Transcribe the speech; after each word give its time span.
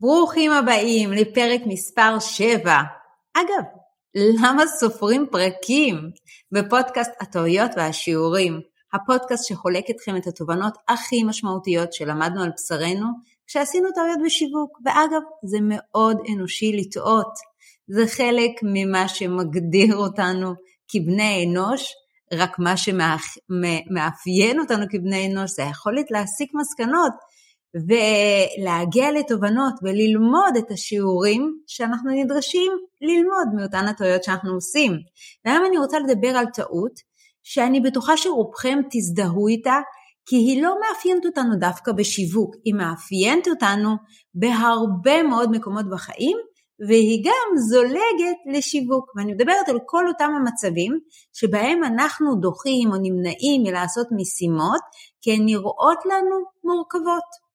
ברוכים 0.00 0.52
הבאים 0.52 1.12
לפרק 1.12 1.60
מספר 1.66 2.18
7. 2.20 2.82
אגב, 3.34 3.64
למה 4.14 4.66
סופרים 4.66 5.26
פרקים? 5.30 6.10
בפודקאסט 6.52 7.10
הטעויות 7.20 7.70
והשיעורים, 7.76 8.60
הפודקאסט 8.92 9.48
שחולק 9.48 9.84
אתכם 9.90 10.16
את 10.16 10.26
התובנות 10.26 10.74
הכי 10.88 11.24
משמעותיות 11.24 11.92
שלמדנו 11.92 12.42
על 12.42 12.50
בשרנו 12.56 13.06
כשעשינו 13.46 13.88
טעויות 13.94 14.18
בשיווק. 14.24 14.78
ואגב, 14.84 15.22
זה 15.44 15.58
מאוד 15.62 16.16
אנושי 16.32 16.72
לטעות. 16.72 17.32
זה 17.88 18.06
חלק 18.06 18.50
ממה 18.62 19.08
שמגדיר 19.08 19.96
אותנו 19.96 20.54
כבני 20.88 21.46
אנוש, 21.46 21.92
רק 22.32 22.58
מה 22.58 22.74
שמאפיין 22.76 24.60
אותנו 24.60 24.86
כבני 24.90 25.26
אנוש 25.32 25.50
זה 25.50 25.66
היכולת 25.66 26.10
להסיק 26.10 26.50
מסקנות 26.54 27.12
ולהגיע 27.74 29.12
לתובנות 29.12 29.74
וללמוד 29.82 30.56
את 30.58 30.70
השיעורים 30.70 31.58
שאנחנו 31.66 32.10
נדרשים 32.10 32.72
ללמוד 33.00 33.48
מאותן 33.56 33.88
הטעויות 33.88 34.24
שאנחנו 34.24 34.54
עושים. 34.54 34.92
והיום 35.44 35.64
אני 35.66 35.78
רוצה 35.78 35.98
לדבר 35.98 36.28
על 36.28 36.46
טעות 36.54 36.92
שאני 37.42 37.80
בטוחה 37.80 38.16
שרובכם 38.16 38.78
תזדהו 38.90 39.48
איתה, 39.48 39.76
כי 40.26 40.36
היא 40.36 40.62
לא 40.62 40.74
מאפיינת 40.80 41.26
אותנו 41.26 41.56
דווקא 41.56 41.92
בשיווק, 41.92 42.54
היא 42.64 42.74
מאפיינת 42.74 43.48
אותנו 43.48 43.96
בהרבה 44.34 45.22
מאוד 45.22 45.50
מקומות 45.50 45.90
בחיים, 45.90 46.36
והיא 46.88 47.24
גם 47.24 47.56
זולגת 47.56 48.38
לשיווק. 48.52 49.04
ואני 49.16 49.32
מדברת 49.32 49.68
על 49.68 49.78
כל 49.86 50.08
אותם 50.08 50.30
המצבים 50.36 50.98
שבהם 51.32 51.84
אנחנו 51.84 52.34
דוחים 52.34 52.92
או 52.92 52.96
נמנעים 52.96 53.62
מלעשות 53.62 54.06
משימות, 54.16 54.80
כי 55.20 55.32
הן 55.32 55.44
נראות 55.44 55.98
לנו 56.06 56.36
מורכבות. 56.64 57.49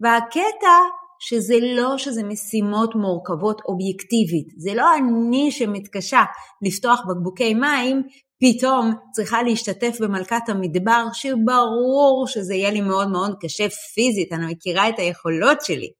והקטע 0.00 0.76
שזה 1.20 1.54
לא 1.60 1.98
שזה 1.98 2.22
משימות 2.22 2.94
מורכבות 2.94 3.60
אובייקטיבית, 3.68 4.46
זה 4.56 4.74
לא 4.74 4.86
אני 4.94 5.50
שמתקשה 5.50 6.22
לפתוח 6.62 7.00
בקבוקי 7.08 7.54
מים, 7.54 8.02
פתאום 8.40 8.94
צריכה 9.12 9.42
להשתתף 9.42 9.96
במלכת 10.00 10.48
המדבר, 10.48 11.06
שברור 11.12 12.24
שזה 12.26 12.54
יהיה 12.54 12.70
לי 12.70 12.80
מאוד 12.80 13.08
מאוד 13.08 13.36
קשה 13.40 13.68
פיזית, 13.94 14.32
אני 14.32 14.52
מכירה 14.52 14.88
את 14.88 14.98
היכולות 14.98 15.60
שלי. 15.60 15.90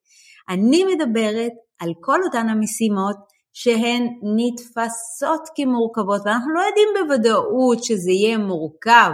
אני 0.49 0.85
מדברת 0.85 1.53
על 1.81 1.91
כל 2.01 2.23
אותן 2.25 2.49
המשימות 2.49 3.17
שהן 3.57 4.03
נתפסות 4.37 5.49
כמורכבות, 5.57 6.21
ואנחנו 6.25 6.55
לא 6.55 6.61
יודעים 6.61 6.89
בוודאות 6.99 7.85
שזה 7.85 8.11
יהיה 8.11 8.39
מורכב. 8.39 9.11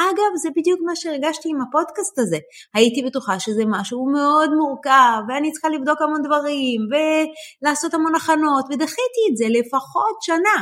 אגב, 0.00 0.30
זה 0.42 0.48
בדיוק 0.56 0.80
מה 0.86 0.96
שהרגשתי 0.96 1.48
עם 1.50 1.60
הפודקאסט 1.60 2.18
הזה. 2.18 2.38
הייתי 2.74 3.02
בטוחה 3.02 3.40
שזה 3.40 3.62
משהו 3.66 4.12
מאוד 4.12 4.50
מורכב, 4.54 5.22
ואני 5.28 5.52
צריכה 5.52 5.68
לבדוק 5.68 6.02
המון 6.02 6.22
דברים, 6.22 6.80
ולעשות 6.90 7.94
המון 7.94 8.14
הכנות, 8.14 8.64
ודחיתי 8.70 9.22
את 9.30 9.36
זה 9.36 9.44
לפחות 9.48 10.16
שנה. 10.22 10.58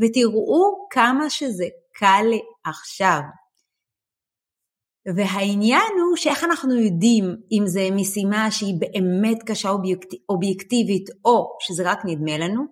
ותראו 0.00 0.88
כמה 0.90 1.30
שזה 1.30 1.64
קל 1.94 2.24
לי 2.30 2.40
עכשיו. 2.64 3.20
והעניין 5.16 5.92
הוא 6.00 6.16
שאיך 6.16 6.44
אנחנו 6.44 6.74
יודעים 6.74 7.24
אם 7.52 7.66
זה 7.66 7.88
משימה 7.92 8.50
שהיא 8.50 8.74
באמת 8.78 9.42
קשה 9.46 9.70
אובייקטיבית 10.28 11.10
או 11.24 11.56
שזה 11.60 11.90
רק 11.90 11.98
נדמה 12.04 12.38
לנו, 12.38 12.62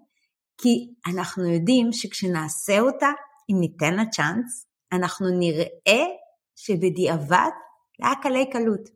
כי 0.61 0.89
אנחנו 1.06 1.47
יודעים 1.47 1.92
שכשנעשה 1.92 2.81
אותה, 2.81 3.09
אם 3.50 3.56
ניתן 3.61 3.94
לה 3.94 4.05
צ'אנס, 4.06 4.66
אנחנו 4.92 5.27
נראה 5.39 6.05
שבדיעבד 6.56 7.50
זה 8.00 8.06
היה 8.06 8.14
קלי 8.22 8.50
קלות, 8.50 8.89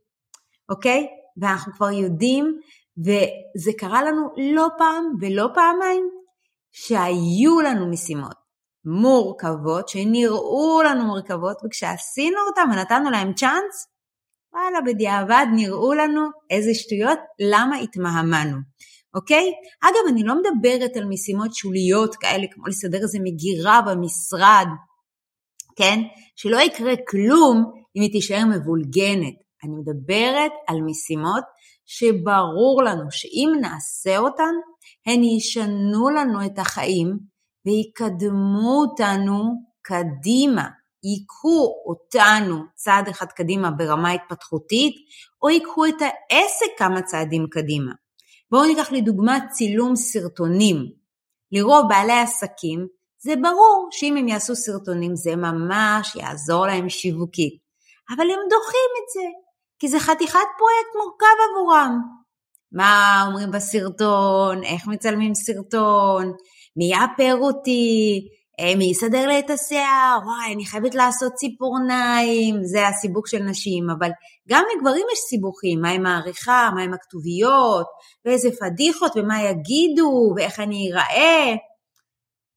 אוקיי? 0.70 1.06
ואנחנו 1.36 1.72
כבר 1.72 1.90
יודעים, 1.90 2.60
וזה 2.98 3.70
קרה 3.78 4.02
לנו 4.02 4.28
לא 4.54 4.68
פעם 4.78 5.04
ולא 5.20 5.48
פעמיים, 5.54 6.08
שהיו 6.72 7.60
לנו 7.60 7.90
משימות 7.90 8.41
מורכבות, 8.84 9.88
שנראו 9.88 10.82
לנו 10.84 11.04
מורכבות, 11.04 11.56
וכשעשינו 11.64 12.36
אותן 12.48 12.68
ונתנו 12.72 13.10
להם 13.10 13.34
צ'אנס, 13.34 13.86
וואלה, 14.54 14.78
בדיעבד 14.86 15.46
נראו 15.54 15.94
לנו 15.94 16.20
איזה 16.50 16.70
שטויות, 16.74 17.18
למה 17.40 17.76
התמהמנו, 17.76 18.56
אוקיי? 19.14 19.52
אגב, 19.82 20.12
אני 20.12 20.22
לא 20.22 20.34
מדברת 20.34 20.96
על 20.96 21.04
משימות 21.08 21.54
שוליות 21.54 22.16
כאלה, 22.16 22.46
כמו 22.50 22.66
לסדר 22.66 22.98
איזה 23.02 23.18
מגירה 23.22 23.80
במשרד, 23.86 24.66
כן? 25.76 26.00
שלא 26.36 26.60
יקרה 26.60 26.92
כלום 27.08 27.72
אם 27.96 28.02
היא 28.02 28.12
תישאר 28.12 28.44
מבולגנת. 28.50 29.34
אני 29.64 29.74
מדברת 29.80 30.52
על 30.68 30.76
משימות 30.84 31.44
שברור 31.86 32.82
לנו 32.82 33.10
שאם 33.10 33.48
נעשה 33.60 34.18
אותן, 34.18 34.54
הן 35.06 35.22
ישנו 35.22 36.10
לנו 36.10 36.46
את 36.46 36.58
החיים 36.58 37.18
ויקדמו 37.66 38.80
אותנו 38.80 39.54
קדימה, 39.82 40.68
ייקחו 41.04 41.74
אותנו 41.86 42.62
צעד 42.74 43.08
אחד 43.08 43.26
קדימה 43.26 43.70
ברמה 43.70 44.10
התפתחותית, 44.10 44.94
או 45.42 45.50
ייקחו 45.50 45.86
את 45.86 46.00
העסק 46.00 46.78
כמה 46.78 47.02
צעדים 47.02 47.46
קדימה. 47.50 47.92
בואו 48.50 48.66
ניקח 48.66 48.92
לדוגמה 48.92 49.38
צילום 49.50 49.96
סרטונים. 49.96 50.76
לרוב 51.52 51.88
בעלי 51.88 52.20
עסקים, 52.20 52.86
זה 53.18 53.34
ברור 53.42 53.88
שאם 53.90 54.16
הם 54.16 54.28
יעשו 54.28 54.56
סרטונים 54.56 55.16
זה 55.16 55.36
ממש 55.36 56.16
יעזור 56.16 56.66
להם 56.66 56.88
שיווקית, 56.88 57.54
אבל 58.10 58.24
הם 58.24 58.40
דוחים 58.50 58.90
את 58.98 59.08
זה, 59.14 59.28
כי 59.78 59.88
זה 59.88 60.00
חתיכת 60.00 60.38
פרויקט 60.58 60.96
מורכב 60.96 61.36
עבורם. 61.50 61.98
מה 62.72 63.24
אומרים 63.26 63.50
בסרטון, 63.50 64.64
איך 64.64 64.86
מצלמים 64.86 65.34
סרטון, 65.34 66.32
מי 66.76 66.84
יאפר 66.84 67.36
אותי, 67.40 68.20
אה, 68.60 68.76
מי 68.76 68.84
יסדר 68.84 69.26
לי 69.28 69.38
את 69.38 69.50
השיער, 69.50 70.18
וואי, 70.24 70.54
אני 70.54 70.66
חייבת 70.66 70.94
לעשות 70.94 71.32
ציפורניים, 71.32 72.64
זה 72.64 72.88
הסיבוך 72.88 73.28
של 73.28 73.38
נשים, 73.38 73.90
אבל 73.90 74.10
גם 74.48 74.64
לגברים 74.76 75.06
יש 75.12 75.18
סיבוכים, 75.18 75.80
מה 75.80 75.90
עם 75.90 76.06
העריכה, 76.06 76.70
מה 76.74 76.82
עם 76.82 76.94
הכתוביות, 76.94 77.86
ואיזה 78.24 78.48
פדיחות, 78.60 79.12
ומה 79.16 79.42
יגידו, 79.42 80.32
ואיך 80.36 80.60
אני 80.60 80.90
אראה. 80.92 81.54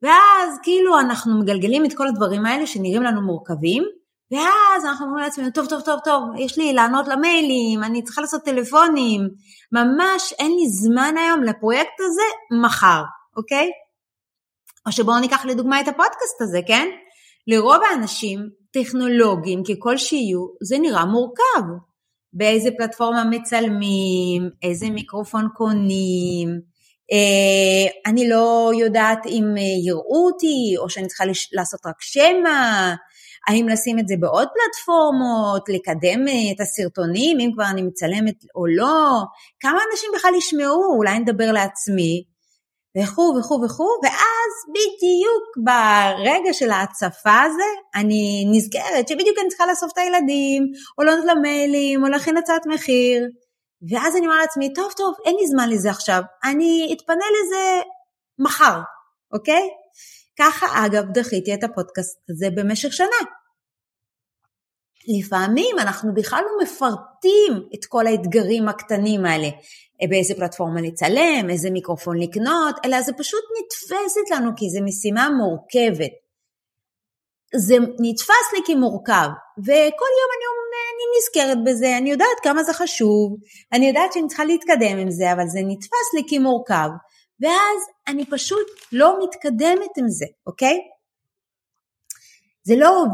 ואז 0.02 0.60
כאילו 0.64 1.00
אנחנו 1.00 1.40
מגלגלים 1.40 1.86
את 1.86 1.94
כל 1.94 2.08
הדברים 2.08 2.46
האלה 2.46 2.68
שנראים 2.68 3.04
לנו 3.04 3.22
מורכבים, 3.22 3.84
ואז 4.32 4.86
אנחנו 4.86 5.06
אומרים 5.06 5.24
לעצמנו, 5.24 5.50
טוב, 5.54 5.66
טוב, 5.66 5.82
טוב, 5.82 6.00
טוב, 6.04 6.24
יש 6.38 6.58
לי 6.58 6.74
לענות 6.74 7.08
למיילים, 7.08 7.84
אני 7.84 8.04
צריכה 8.04 8.22
לעשות 8.22 8.42
טלפונים, 8.44 9.22
ממש 9.72 10.34
אין 10.40 10.52
לי 10.52 10.70
זמן 10.70 11.14
היום 11.18 11.44
לפרויקט 11.44 12.00
הזה, 12.00 12.58
מחר, 12.62 13.04
אוקיי? 13.38 13.70
או 14.88 14.92
שבואו 14.92 15.20
ניקח 15.20 15.46
לדוגמה 15.46 15.82
את 15.82 15.88
הפודקאסט 15.88 16.42
הזה, 16.42 16.60
כן? 16.68 16.88
לרוב 17.48 17.78
האנשים, 17.92 18.40
טכנולוגיים 18.74 19.64
ככל 19.64 19.98
שיהיו, 19.98 20.40
זה 20.64 20.78
נראה 20.80 21.06
מורכב. 21.06 21.64
באיזה 22.34 22.70
פלטפורמה 22.78 23.24
מצלמים, 23.24 24.50
איזה 24.64 24.90
מיקרופון 24.90 25.48
קונים, 25.56 26.50
אה, 27.12 28.12
אני 28.12 28.30
לא 28.30 28.72
יודעת 28.80 29.26
אם 29.26 29.44
אה, 29.58 29.64
יראו 29.86 30.28
אותי, 30.28 30.76
או 30.78 30.90
שאני 30.90 31.08
צריכה 31.08 31.24
לעשות 31.54 31.80
רק 31.86 31.96
שמע, 32.00 32.94
האם 33.48 33.68
לשים 33.68 34.00
את 34.00 34.08
זה 34.08 34.16
בעוד 34.20 34.48
פלטפורמות, 34.48 35.70
לקדם 35.70 36.28
אה, 36.28 36.52
את 36.56 36.62
הסרטונים, 36.62 37.40
אם 37.40 37.50
כבר 37.54 37.66
אני 37.70 37.82
מצלמת 37.82 38.36
או 38.56 38.66
לא, 38.66 39.24
כמה 39.60 39.80
אנשים 39.92 40.10
בכלל 40.16 40.36
ישמעו, 40.38 40.96
אולי 40.98 41.20
נדבר 41.20 41.52
לעצמי, 41.52 42.24
וכו' 42.98 43.36
וכו' 43.40 43.62
וכו', 43.66 44.00
ואז 44.04 44.54
בדיוק 44.70 45.44
ברגע 45.66 46.54
של 46.54 46.72
ההצפה 46.72 47.42
הזה, 47.42 47.70
אני 47.96 48.46
נזכרת 48.52 49.08
שבדיוק 49.08 49.38
אני 49.42 49.50
צריכה 49.50 49.66
לאסוף 49.66 49.92
את 49.94 49.98
הילדים, 49.98 50.64
או 50.98 51.04
לענות 51.04 51.26
למיילים, 51.26 52.04
או 52.04 52.10
להכין 52.10 52.38
הצעת 52.38 52.66
מחיר, 52.66 53.24
ואז 53.92 54.16
אני 54.16 54.26
אומרת 54.26 54.42
לעצמי, 54.42 54.74
טוב, 54.74 54.92
טוב, 54.98 55.16
אין 55.26 55.36
לי 55.40 55.48
זמן 55.48 55.70
לזה 55.70 55.90
עכשיו, 55.90 56.22
אני 56.44 56.96
אתפנה 56.98 57.16
לזה 57.16 57.82
מחר, 58.40 58.80
אוקיי? 59.34 59.70
ככה 60.40 60.86
אגב 60.86 61.04
דחיתי 61.14 61.54
את 61.54 61.64
הפודקאסט 61.64 62.20
הזה 62.30 62.48
במשך 62.56 62.94
שנה. 62.94 63.22
לפעמים 65.20 65.76
אנחנו 65.80 66.14
בכלל 66.14 66.44
לא 66.46 66.64
מפרטים 66.64 67.70
את 67.76 67.86
כל 67.86 68.08
האתגרים 68.08 68.68
הקטנים 68.68 69.26
האלה, 69.26 69.48
באיזה 70.10 70.36
פלטפורמה 70.36 70.82
לצלם, 70.82 71.50
איזה 71.50 71.70
מיקרופון 71.70 72.18
לקנות, 72.18 72.76
אלא 72.86 73.02
זה 73.02 73.14
פשוט 73.14 73.44
נתפסת 73.60 74.32
לנו 74.32 74.52
כי 74.58 74.70
זו 74.70 74.80
משימה 74.84 75.30
מורכבת. 75.30 76.12
זה 77.56 77.76
נתפס 78.00 78.48
לי 78.54 78.60
כמורכב, 78.66 79.28
וכל 79.58 80.12
יום 80.20 80.30
אני, 80.36 80.46
אני 80.96 81.06
נזכרת 81.18 81.58
בזה, 81.66 81.98
אני 81.98 82.12
יודעת 82.12 82.40
כמה 82.44 82.64
זה 82.64 82.74
חשוב, 82.74 83.38
אני 83.74 83.88
יודעת 83.88 84.14
שאני 84.14 84.28
צריכה 84.28 84.46
להתקדם 84.46 84.98
עם 84.98 85.12
זה, 85.12 85.34
אבל 85.34 85.48
זה 85.48 85.60
נתפס 85.68 86.14
לי 86.16 86.22
כמורכב, 86.30 86.90
ואז 87.40 87.80
אני 88.08 88.26
פשוט 88.26 88.68
לא 88.92 89.20
מתקדמת 89.24 89.98
עם 89.98 90.10
זה, 90.10 90.26
אוקיי? 90.48 90.80
זה 92.64 92.76
לא 92.76 93.06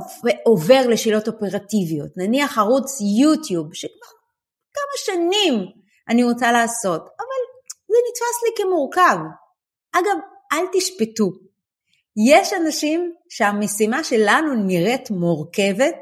עובר 0.46 0.88
לשאלות 0.90 1.28
אופרטיביות. 1.28 2.10
נניח 2.18 2.58
ערוץ 2.58 2.98
יוטיוב, 3.22 3.74
שכבר 3.74 4.12
כמה 4.74 4.98
שנים 4.98 5.81
אני 6.12 6.24
רוצה 6.24 6.52
לעשות, 6.52 7.02
אבל 7.02 7.42
זה 7.88 7.98
נתפס 8.10 8.44
לי 8.44 8.64
כמורכב. 8.64 9.18
אגב, 9.94 10.18
אל 10.54 10.66
תשפטו. 10.74 11.32
יש 12.30 12.54
אנשים 12.54 13.14
שהמשימה 13.30 14.04
שלנו 14.04 14.54
נראית 14.56 15.12
מורכבת, 15.12 15.96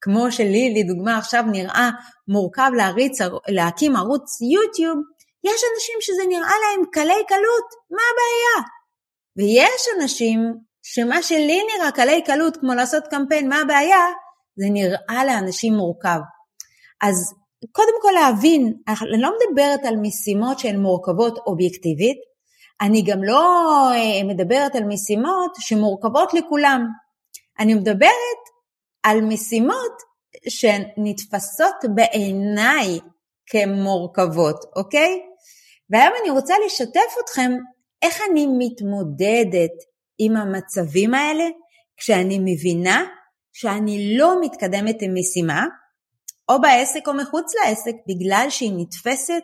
כמו 0.00 0.32
שלי, 0.32 0.74
לדוגמה, 0.76 1.18
עכשיו 1.18 1.42
נראה 1.52 1.90
מורכב 2.28 2.70
להריץ, 2.76 3.18
להקים 3.48 3.96
ערוץ 3.96 4.40
יוטיוב, 4.40 4.98
יש 5.44 5.60
אנשים 5.74 5.96
שזה 6.00 6.22
נראה 6.28 6.52
להם 6.64 6.84
קלי 6.92 7.24
קלות, 7.28 7.68
מה 7.90 8.02
הבעיה? 8.10 8.68
ויש 9.36 9.86
אנשים 9.98 10.40
שמה 10.82 11.22
שלי 11.22 11.60
נראה 11.76 11.92
קלי 11.92 12.22
קלות, 12.26 12.56
כמו 12.56 12.74
לעשות 12.74 13.04
קמפיין, 13.10 13.48
מה 13.48 13.60
הבעיה? 13.60 14.04
זה 14.56 14.66
נראה 14.70 15.24
לאנשים 15.24 15.74
מורכב. 15.74 16.18
אז 17.02 17.34
קודם 17.72 18.02
כל 18.02 18.10
להבין, 18.14 18.74
אני 18.88 19.22
לא 19.22 19.30
מדברת 19.40 19.80
על 19.84 19.96
משימות 19.96 20.58
שהן 20.58 20.80
מורכבות 20.80 21.38
אובייקטיבית, 21.46 22.18
אני 22.80 23.02
גם 23.02 23.24
לא 23.24 23.42
אה, 23.94 24.24
מדברת 24.24 24.76
על 24.76 24.84
משימות 24.84 25.52
שמורכבות 25.58 26.34
לכולם. 26.34 26.86
אני 27.58 27.74
מדברת 27.74 28.42
על 29.02 29.20
משימות 29.20 29.92
שנתפסות 30.48 31.74
בעיניי 31.94 32.98
כמורכבות, 33.46 34.64
אוקיי? 34.76 35.20
והיום 35.90 36.14
אני 36.22 36.30
רוצה 36.30 36.54
לשתף 36.66 37.14
אתכם 37.24 37.52
איך 38.02 38.20
אני 38.30 38.46
מתמודדת 38.58 39.72
עם 40.18 40.36
המצבים 40.36 41.14
האלה 41.14 41.44
כשאני 41.96 42.38
מבינה 42.38 43.04
שאני 43.52 44.16
לא 44.16 44.40
מתקדמת 44.40 45.02
עם 45.02 45.14
משימה, 45.14 45.64
או 46.48 46.60
בעסק 46.60 47.08
או 47.08 47.14
מחוץ 47.14 47.52
לעסק, 47.54 47.94
בגלל 48.08 48.46
שהיא 48.50 48.72
נתפסת 48.76 49.42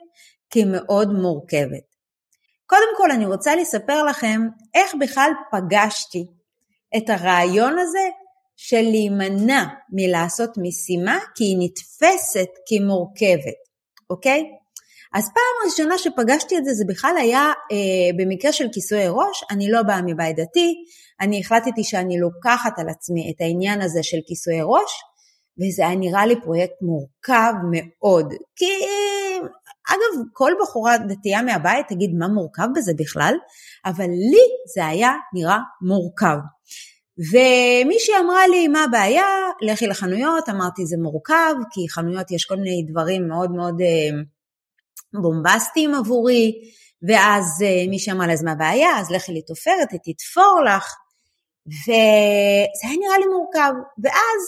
כמאוד 0.50 1.12
מורכבת. 1.12 1.90
קודם 2.66 2.96
כל 2.96 3.10
אני 3.10 3.26
רוצה 3.26 3.56
לספר 3.56 4.04
לכם 4.04 4.40
איך 4.74 4.94
בכלל 5.00 5.30
פגשתי 5.52 6.26
את 6.96 7.10
הרעיון 7.10 7.78
הזה 7.78 8.08
של 8.56 8.82
להימנע 8.82 9.64
מלעשות 9.92 10.50
משימה 10.62 11.18
כי 11.34 11.44
היא 11.44 11.56
נתפסת 11.60 12.48
כמורכבת, 12.68 13.60
אוקיי? 14.10 14.42
אז 15.14 15.24
פעם 15.34 15.70
ראשונה 15.70 15.98
שפגשתי 15.98 16.58
את 16.58 16.64
זה, 16.64 16.74
זה 16.74 16.84
בכלל 16.88 17.14
היה 17.18 17.52
אה, 17.72 18.10
במקרה 18.18 18.52
של 18.52 18.66
כיסוי 18.72 19.08
ראש, 19.08 19.44
אני 19.50 19.70
לא 19.70 19.82
באה 19.82 20.02
מבית 20.02 20.36
דתי, 20.36 20.74
אני 21.20 21.40
החלטתי 21.40 21.84
שאני 21.84 22.20
לוקחת 22.20 22.78
על 22.78 22.88
עצמי 22.88 23.32
את 23.32 23.40
העניין 23.40 23.80
הזה 23.80 24.02
של 24.02 24.18
כיסוי 24.26 24.60
ראש, 24.62 24.92
וזה 25.60 25.86
היה 25.86 25.96
נראה 25.96 26.26
לי 26.26 26.40
פרויקט 26.40 26.82
מורכב 26.82 27.52
מאוד. 27.70 28.32
כי, 28.56 28.70
אגב, 29.88 30.24
כל 30.32 30.52
בחורה 30.62 30.98
דתייה 30.98 31.42
מהבית 31.42 31.86
תגיד 31.88 32.10
מה 32.18 32.28
מורכב 32.28 32.66
בזה 32.76 32.92
בכלל, 32.98 33.34
אבל 33.84 34.04
לי 34.04 34.46
זה 34.74 34.86
היה 34.86 35.12
נראה 35.34 35.58
מורכב. 35.82 36.36
ומישהי 37.18 38.14
אמרה 38.24 38.48
לי, 38.48 38.68
מה 38.68 38.84
הבעיה? 38.84 39.24
לכי 39.62 39.86
לחנויות, 39.86 40.48
אמרתי 40.48 40.86
זה 40.86 40.96
מורכב, 41.02 41.54
כי 41.70 41.88
חנויות 41.88 42.30
יש 42.30 42.44
כל 42.44 42.56
מיני 42.56 42.86
דברים 42.90 43.28
מאוד 43.28 43.50
מאוד 43.50 43.80
אה, 43.80 44.22
בומבסטיים 45.22 45.94
עבורי, 45.94 46.52
ואז 47.08 47.62
אה, 47.64 47.88
מישהי 47.88 48.12
אמרה 48.12 48.26
לה, 48.26 48.32
אז 48.32 48.42
מה 48.42 48.52
הבעיה? 48.52 49.00
אז 49.00 49.10
לכי 49.10 49.32
לתופרת, 49.32 49.92
היא 49.92 50.00
תתפור 50.04 50.60
לך, 50.66 50.94
וזה 51.66 52.88
היה 52.88 52.98
נראה 53.00 53.18
לי 53.18 53.26
מורכב. 53.26 53.72
ואז 54.02 54.42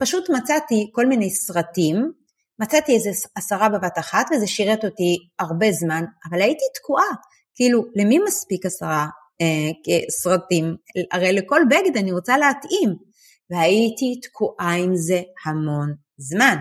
פשוט 0.00 0.30
מצאתי 0.30 0.90
כל 0.92 1.06
מיני 1.06 1.30
סרטים, 1.30 2.12
מצאתי 2.58 2.94
איזה 2.94 3.10
עשרה 3.34 3.68
בבת 3.68 3.98
אחת, 3.98 4.26
וזה 4.32 4.46
שירת 4.46 4.84
אותי 4.84 5.16
הרבה 5.38 5.72
זמן, 5.72 6.04
אבל 6.30 6.42
הייתי 6.42 6.64
תקועה. 6.74 7.14
כאילו, 7.54 7.84
למי 7.96 8.18
מספיק 8.18 8.66
עשרה 8.66 9.06
אה, 9.40 10.00
סרטים? 10.10 10.76
הרי 11.12 11.32
לכל 11.32 11.60
בגד 11.70 11.96
אני 11.96 12.12
רוצה 12.12 12.38
להתאים. 12.38 13.10
והייתי 13.50 14.20
תקועה 14.22 14.74
עם 14.74 14.96
זה 14.96 15.20
המון 15.46 15.94
זמן. 16.18 16.56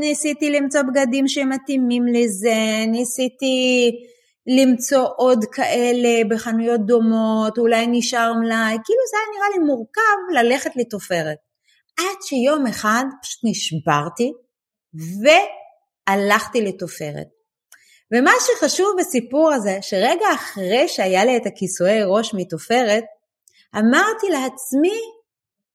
ניסיתי 0.00 0.50
למצוא 0.50 0.82
בגדים 0.82 1.28
שמתאימים 1.28 2.06
לזה, 2.06 2.84
ניסיתי 2.88 3.90
למצוא 4.46 5.08
עוד 5.16 5.44
כאלה 5.52 6.24
בחנויות 6.30 6.86
דומות, 6.86 7.58
אולי 7.58 7.86
נשאר 7.86 8.32
מלאי, 8.34 8.76
כאילו 8.84 9.02
זה 9.10 9.16
היה 9.16 9.26
נראה 9.36 9.48
לי 9.52 9.64
מורכב 9.64 10.18
ללכת 10.34 10.70
לתופרת. 10.76 11.45
עד 11.98 12.22
שיום 12.22 12.66
אחד 12.66 13.04
פשוט 13.22 13.40
נשברתי 13.44 14.32
והלכתי 16.08 16.60
לתופרת. 16.60 17.26
ומה 18.14 18.30
שחשוב 18.40 18.86
בסיפור 18.98 19.52
הזה, 19.52 19.78
שרגע 19.80 20.26
אחרי 20.34 20.88
שהיה 20.88 21.24
לי 21.24 21.36
את 21.36 21.46
הכיסויי 21.46 22.02
ראש 22.04 22.34
מתופרת, 22.34 23.04
אמרתי 23.76 24.26
לעצמי, 24.30 24.98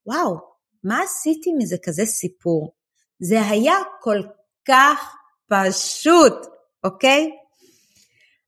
וואו, 0.05 0.37
מה 0.83 1.01
עשיתי 1.03 1.49
מזה 1.57 1.75
כזה 1.83 2.05
סיפור? 2.05 2.73
זה 3.19 3.41
היה 3.41 3.75
כל 4.01 4.19
כך 4.67 5.15
פשוט, 5.47 6.33
אוקיי? 6.83 7.29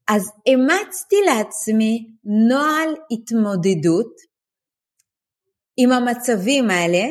אז 0.07 0.31
אימצתי 0.45 1.15
לעצמי 1.25 2.07
נוהל 2.49 2.95
התמודדות 3.11 4.15
עם 5.77 5.91
המצבים 5.91 6.69
האלה, 6.69 7.03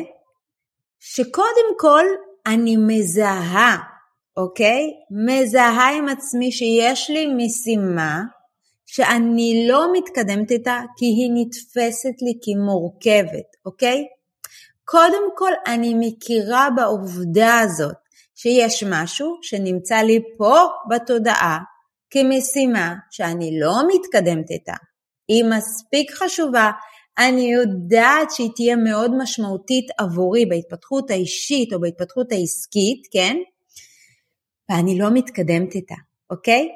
שקודם 1.05 1.77
כל 1.77 2.05
אני 2.45 2.77
מזהה, 2.77 3.77
אוקיי? 4.37 4.91
מזהה 5.11 5.97
עם 5.97 6.09
עצמי 6.09 6.51
שיש 6.51 7.09
לי 7.09 7.27
משימה 7.27 8.21
שאני 8.85 9.65
לא 9.69 9.85
מתקדמת 9.93 10.51
איתה 10.51 10.79
כי 10.97 11.05
היא 11.05 11.31
נתפסת 11.33 12.21
לי 12.21 12.33
כמורכבת, 12.41 13.49
אוקיי? 13.65 14.03
קודם 14.85 15.23
כל 15.35 15.51
אני 15.67 15.93
מכירה 15.99 16.67
בעובדה 16.75 17.59
הזאת 17.59 17.95
שיש 18.35 18.83
משהו 18.89 19.37
שנמצא 19.41 19.95
לי 19.95 20.19
פה 20.37 20.59
בתודעה 20.89 21.59
כמשימה 22.09 22.93
שאני 23.11 23.59
לא 23.59 23.75
מתקדמת 23.87 24.49
איתה. 24.49 24.75
היא 25.27 25.45
מספיק 25.45 26.11
חשובה, 26.11 26.71
אני 27.17 27.53
יודעת 27.53 28.31
שהיא 28.31 28.49
תהיה 28.55 28.75
מאוד 28.75 29.11
משמעותית 29.17 29.85
עבורי 29.97 30.45
בהתפתחות 30.45 31.11
האישית 31.11 31.73
או 31.73 31.81
בהתפתחות 31.81 32.31
העסקית, 32.31 33.07
כן? 33.11 33.37
ואני 34.69 34.97
לא 34.97 35.07
מתקדמת 35.13 35.75
איתה, 35.75 35.95
אוקיי? 36.29 36.69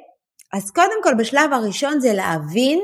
אז 0.54 0.72
קודם 0.72 1.04
כל 1.04 1.14
בשלב 1.20 1.54
הראשון 1.54 2.00
זה 2.00 2.14
להבין 2.14 2.80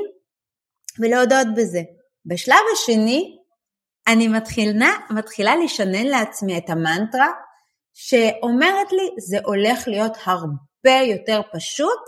ולהודות 1.00 1.46
בזה. 1.56 1.82
בשלב 2.26 2.60
השני 2.72 3.38
אני 4.06 4.28
מתחילה, 4.28 4.92
מתחילה 5.10 5.56
לשנן 5.56 6.06
לעצמי 6.06 6.58
את 6.58 6.70
המנטרה 6.70 7.28
שאומרת 7.94 8.92
לי 8.92 9.08
זה 9.18 9.38
הולך 9.44 9.88
להיות 9.88 10.16
הרבה 10.24 11.00
יותר 11.10 11.40
פשוט 11.52 12.00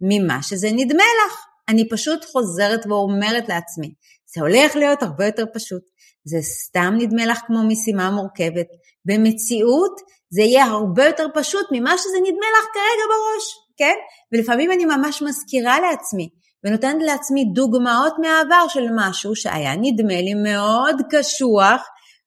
ממה 0.00 0.42
שזה 0.42 0.68
נדמה 0.72 1.04
לך. 1.26 1.46
אני 1.68 1.88
פשוט 1.88 2.24
חוזרת 2.24 2.86
ואומרת 2.86 3.48
לעצמי, 3.48 3.94
זה 4.34 4.40
הולך 4.40 4.76
להיות 4.76 5.02
הרבה 5.02 5.26
יותר 5.26 5.44
פשוט. 5.54 5.82
זה 6.24 6.38
סתם 6.42 6.94
נדמה 6.98 7.26
לך 7.26 7.38
כמו 7.46 7.58
משימה 7.68 8.10
מורכבת. 8.10 8.66
במציאות 9.04 10.00
זה 10.30 10.42
יהיה 10.42 10.64
הרבה 10.64 11.06
יותר 11.06 11.26
פשוט 11.34 11.66
ממה 11.72 11.98
שזה 11.98 12.18
נדמה 12.22 12.46
לך 12.58 12.66
כרגע 12.74 13.04
בראש, 13.08 13.44
כן? 13.76 13.94
ולפעמים 14.32 14.72
אני 14.72 14.84
ממש 14.84 15.22
מזכירה 15.22 15.80
לעצמי, 15.80 16.28
ונותנת 16.64 17.02
לעצמי 17.02 17.44
דוגמאות 17.54 18.14
מהעבר 18.18 18.68
של 18.68 18.86
משהו 18.96 19.36
שהיה 19.36 19.76
נדמה 19.76 20.20
לי 20.20 20.34
מאוד 20.34 20.96
קשוח 21.10 21.82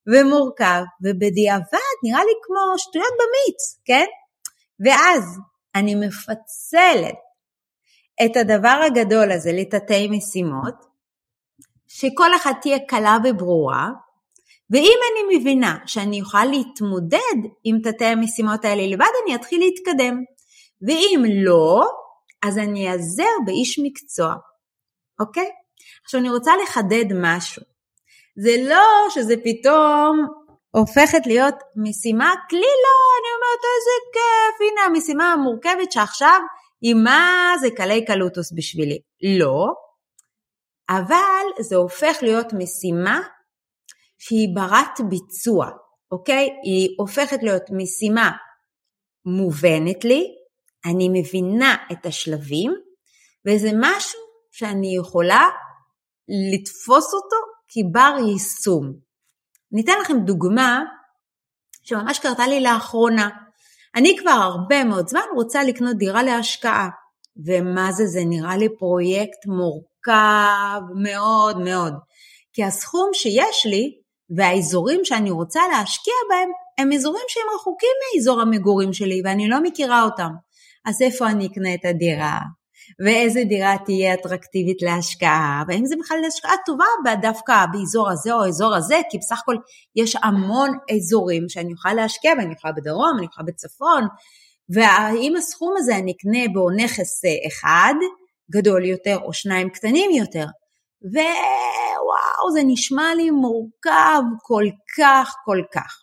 ומורכב, 0.06 0.82
ובדיעבד 1.04 1.96
נראה 2.04 2.24
לי 2.24 2.32
כמו 2.46 2.78
שטויות 2.78 3.12
במיץ, 3.20 3.80
כן? 3.84 4.06
ואז 4.84 5.22
אני 5.74 5.94
מפצלת 5.94 7.14
את 8.24 8.36
הדבר 8.36 8.80
הגדול 8.86 9.32
הזה 9.32 9.52
לתתי 9.52 10.08
משימות, 10.08 10.74
שכל 12.00 12.36
אחת 12.36 12.56
תהיה 12.62 12.78
קלה 12.88 13.18
וברורה, 13.24 13.88
ואם 14.70 14.98
אני 15.10 15.38
מבינה 15.38 15.78
שאני 15.86 16.18
יכולה 16.18 16.44
להתמודד 16.44 17.38
עם 17.64 17.78
תתי 17.84 18.04
המשימות 18.04 18.64
האלה 18.64 18.86
לבד, 18.86 19.12
אני 19.24 19.34
אתחיל 19.34 19.60
להתקדם. 19.60 20.22
ואם 20.86 21.22
לא, 21.44 21.84
אז 22.42 22.58
אני 22.58 22.92
אעזר 22.92 23.34
באיש 23.46 23.78
מקצוע, 23.82 24.34
אוקיי? 25.20 25.50
עכשיו 26.04 26.20
אני 26.20 26.30
רוצה 26.30 26.52
לחדד 26.62 27.04
משהו. 27.14 27.62
זה 28.36 28.56
לא 28.68 29.10
שזה 29.10 29.34
פתאום 29.44 30.26
הופכת 30.70 31.26
להיות 31.26 31.54
משימה 31.76 32.34
כלילה, 32.50 32.96
אני 33.16 33.28
אומרת 33.36 33.62
איזה 33.76 33.96
כיף, 34.12 34.68
הנה 34.70 34.86
המשימה 34.86 35.32
המורכבת 35.32 35.92
שעכשיו 35.92 36.40
היא 36.80 36.94
מה 36.94 37.52
זה 37.60 37.68
קלי 37.76 38.04
קלוטוס 38.04 38.52
בשבילי. 38.52 38.98
לא, 39.38 39.85
אבל 40.90 41.46
זה 41.60 41.76
הופך 41.76 42.16
להיות 42.22 42.52
משימה 42.52 43.20
שהיא 44.18 44.48
ברת 44.54 45.00
ביצוע, 45.08 45.70
אוקיי? 46.10 46.48
היא 46.62 46.88
הופכת 46.98 47.42
להיות 47.42 47.62
משימה 47.70 48.30
מובנת 49.24 50.04
לי, 50.04 50.24
אני 50.84 51.08
מבינה 51.08 51.76
את 51.92 52.06
השלבים, 52.06 52.72
וזה 53.46 53.70
משהו 53.80 54.20
שאני 54.50 54.96
יכולה 54.96 55.48
לתפוס 56.52 57.14
אותו 57.14 57.36
כבר 57.72 58.16
יישום. 58.28 58.92
ניתן 59.72 59.92
לכם 60.00 60.18
דוגמה 60.18 60.82
שממש 61.82 62.18
קרתה 62.18 62.46
לי 62.46 62.60
לאחרונה. 62.60 63.28
אני 63.96 64.16
כבר 64.20 64.30
הרבה 64.30 64.84
מאוד 64.84 65.08
זמן 65.08 65.20
רוצה 65.34 65.64
לקנות 65.64 65.96
דירה 65.96 66.22
להשקעה, 66.22 66.88
ומה 67.46 67.92
זה, 67.92 68.06
זה 68.06 68.20
נראה 68.26 68.56
לי 68.56 68.68
פרויקט 68.78 69.46
מורכב 69.46 69.95
מאוד 70.94 71.58
מאוד. 71.60 71.94
כי 72.52 72.64
הסכום 72.64 73.10
שיש 73.12 73.66
לי 73.66 73.92
והאזורים 74.36 75.04
שאני 75.04 75.30
רוצה 75.30 75.60
להשקיע 75.72 76.14
בהם 76.30 76.48
הם 76.78 76.92
אזורים 76.92 77.24
שהם 77.28 77.44
רחוקים 77.54 77.88
מאזור 78.14 78.40
המגורים 78.40 78.92
שלי 78.92 79.22
ואני 79.24 79.48
לא 79.48 79.62
מכירה 79.62 80.02
אותם. 80.02 80.30
אז 80.86 81.02
איפה 81.02 81.26
אני 81.26 81.46
אקנה 81.46 81.74
את 81.74 81.84
הדירה? 81.84 82.38
ואיזה 83.04 83.40
דירה 83.44 83.76
תהיה 83.84 84.14
אטרקטיבית 84.14 84.82
להשקעה, 84.82 85.62
והאם 85.68 85.86
זה 85.86 85.94
בכלל 86.00 86.18
השקעה 86.28 86.52
טובה 86.66 86.84
דווקא 87.22 87.64
באזור 87.72 88.10
הזה 88.10 88.32
או 88.32 88.44
האזור 88.44 88.74
הזה, 88.74 89.00
כי 89.10 89.18
בסך 89.18 89.40
הכל 89.42 89.56
יש 89.96 90.16
המון 90.22 90.70
אזורים 90.96 91.48
שאני 91.48 91.72
אוכל 91.72 91.92
להשקיע 91.92 92.32
ואני 92.38 92.54
יכולה 92.54 92.72
בדרום, 92.72 93.14
אני 93.18 93.26
יכולה 93.26 93.46
בצפון, 93.46 94.02
והאם 94.68 95.36
הסכום 95.36 95.74
הזה 95.78 95.96
אני 95.96 96.12
אקנה 96.12 96.52
בו 96.54 96.70
נכס 96.70 97.22
אחד 97.46 97.94
גדול 98.50 98.84
יותר 98.84 99.18
או 99.22 99.32
שניים 99.32 99.70
קטנים 99.70 100.10
יותר. 100.10 100.46
ווואו, 101.02 102.52
זה 102.52 102.60
נשמע 102.66 103.14
לי 103.14 103.30
מורכב 103.30 104.22
כל 104.42 104.64
כך, 104.98 105.34
כל 105.44 105.62
כך. 105.74 106.02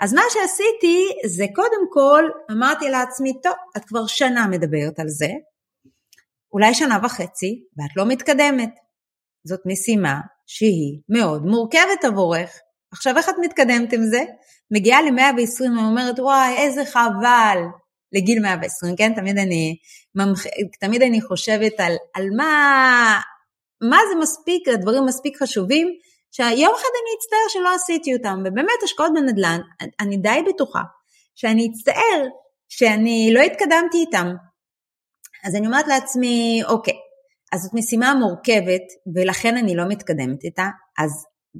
אז 0.00 0.14
מה 0.14 0.22
שעשיתי 0.30 1.08
זה 1.26 1.44
קודם 1.54 1.86
כל 1.90 2.24
אמרתי 2.50 2.90
לעצמי, 2.90 3.32
טוב, 3.42 3.52
את 3.76 3.84
כבר 3.84 4.06
שנה 4.06 4.46
מדברת 4.46 5.00
על 5.00 5.08
זה, 5.08 5.28
אולי 6.52 6.74
שנה 6.74 6.98
וחצי, 7.02 7.64
ואת 7.76 7.96
לא 7.96 8.06
מתקדמת. 8.06 8.70
זאת 9.44 9.60
משימה 9.66 10.20
שהיא 10.46 11.00
מאוד 11.08 11.42
מורכבת 11.42 12.04
עבורך. 12.04 12.50
עכשיו 12.92 13.16
איך 13.16 13.28
את 13.28 13.34
מתקדמת 13.40 13.92
עם 13.92 14.02
זה? 14.02 14.24
מגיעה 14.70 15.02
ל-120 15.02 15.78
ואומרת 15.78 16.20
וואי 16.20 16.56
איזה 16.56 16.84
חבל 16.84 17.58
לגיל 18.12 18.42
120, 18.42 18.96
כן? 18.96 19.12
תמיד 19.14 19.38
אני, 19.38 19.76
תמיד 20.80 21.02
אני 21.02 21.20
חושבת 21.20 21.72
על, 21.78 21.92
על 22.14 22.24
מה, 22.36 23.20
מה 23.90 23.98
זה 24.12 24.20
מספיק, 24.20 24.68
הדברים 24.68 25.06
מספיק 25.06 25.42
חשובים, 25.42 25.88
שיום 26.30 26.74
אחד 26.74 26.92
אני 27.00 27.12
אצטער 27.18 27.48
שלא 27.48 27.74
עשיתי 27.74 28.14
אותם, 28.14 28.38
ובאמת 28.40 28.82
השקעות 28.84 29.12
בנדל"ן, 29.14 29.60
אני 30.00 30.16
די 30.16 30.42
בטוחה 30.48 30.82
שאני 31.34 31.68
אצטער 31.72 32.26
שאני 32.68 33.30
לא 33.34 33.40
התקדמתי 33.40 33.98
איתם, 33.98 34.26
אז 35.44 35.56
אני 35.56 35.66
אומרת 35.66 35.86
לעצמי, 35.88 36.62
אוקיי, 36.68 36.94
אז 37.52 37.60
זאת 37.60 37.74
משימה 37.74 38.14
מורכבת 38.14 38.82
ולכן 39.14 39.56
אני 39.56 39.76
לא 39.76 39.84
מתקדמת 39.88 40.44
איתה, 40.44 40.66
אז 40.98 41.10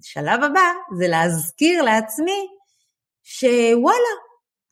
שלב 0.02 0.42
הבא 0.42 0.72
זה 0.98 1.08
להזכיר 1.08 1.82
לעצמי 1.82 2.46
שוואלה, 3.22 4.14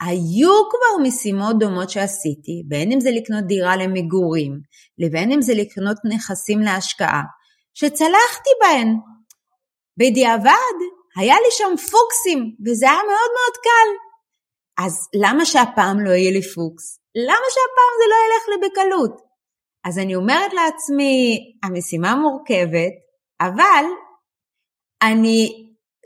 היו 0.00 0.52
כבר 0.71 1.02
משימות 1.02 1.59
דומות 1.59 1.90
שעשיתי, 1.90 2.62
בין 2.69 2.92
אם 2.92 3.00
זה 3.00 3.11
לקנות 3.11 3.45
דירה 3.45 3.76
למגורים, 3.76 4.52
לבין 4.99 5.33
אם 5.33 5.42
זה 5.42 5.54
לקנות 5.54 5.97
נכסים 6.04 6.61
להשקעה, 6.61 7.23
שצלחתי 7.75 8.50
בהן. 8.61 8.88
בדיעבד 9.99 10.76
היה 11.16 11.35
לי 11.35 11.50
שם 11.50 11.76
פוקסים, 11.76 12.54
וזה 12.66 12.87
היה 12.90 12.99
מאוד 12.99 13.30
מאוד 13.37 13.57
קל. 13.62 13.88
אז 14.85 15.09
למה 15.23 15.45
שהפעם 15.45 16.00
לא 16.04 16.11
יהיה 16.11 16.33
לי 16.33 16.42
פוקס? 16.42 17.00
למה 17.14 17.47
שהפעם 17.54 17.92
זה 18.00 18.07
לא 18.12 18.16
ילך 18.25 18.45
לי 18.49 18.69
בקלות? 18.69 19.21
אז 19.85 19.99
אני 19.99 20.14
אומרת 20.14 20.52
לעצמי, 20.52 21.38
המשימה 21.64 22.14
מורכבת, 22.14 22.92
אבל 23.40 23.85
אני, 25.02 25.49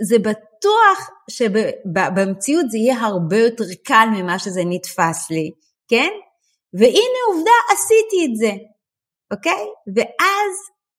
זה 0.09 0.17
בטוח 0.65 1.11
שבמציאות 1.31 2.71
זה 2.71 2.79
יהיה 2.79 3.01
הרבה 3.01 3.39
יותר 3.39 3.65
קל 3.85 4.07
ממה 4.13 4.39
שזה 4.39 4.63
נתפס 4.67 5.31
לי, 5.31 5.51
כן? 5.89 6.11
והנה 6.75 7.19
עובדה, 7.29 7.51
עשיתי 7.73 8.27
את 8.27 8.37
זה, 8.37 8.51
אוקיי? 9.33 9.67
ואז 9.97 10.53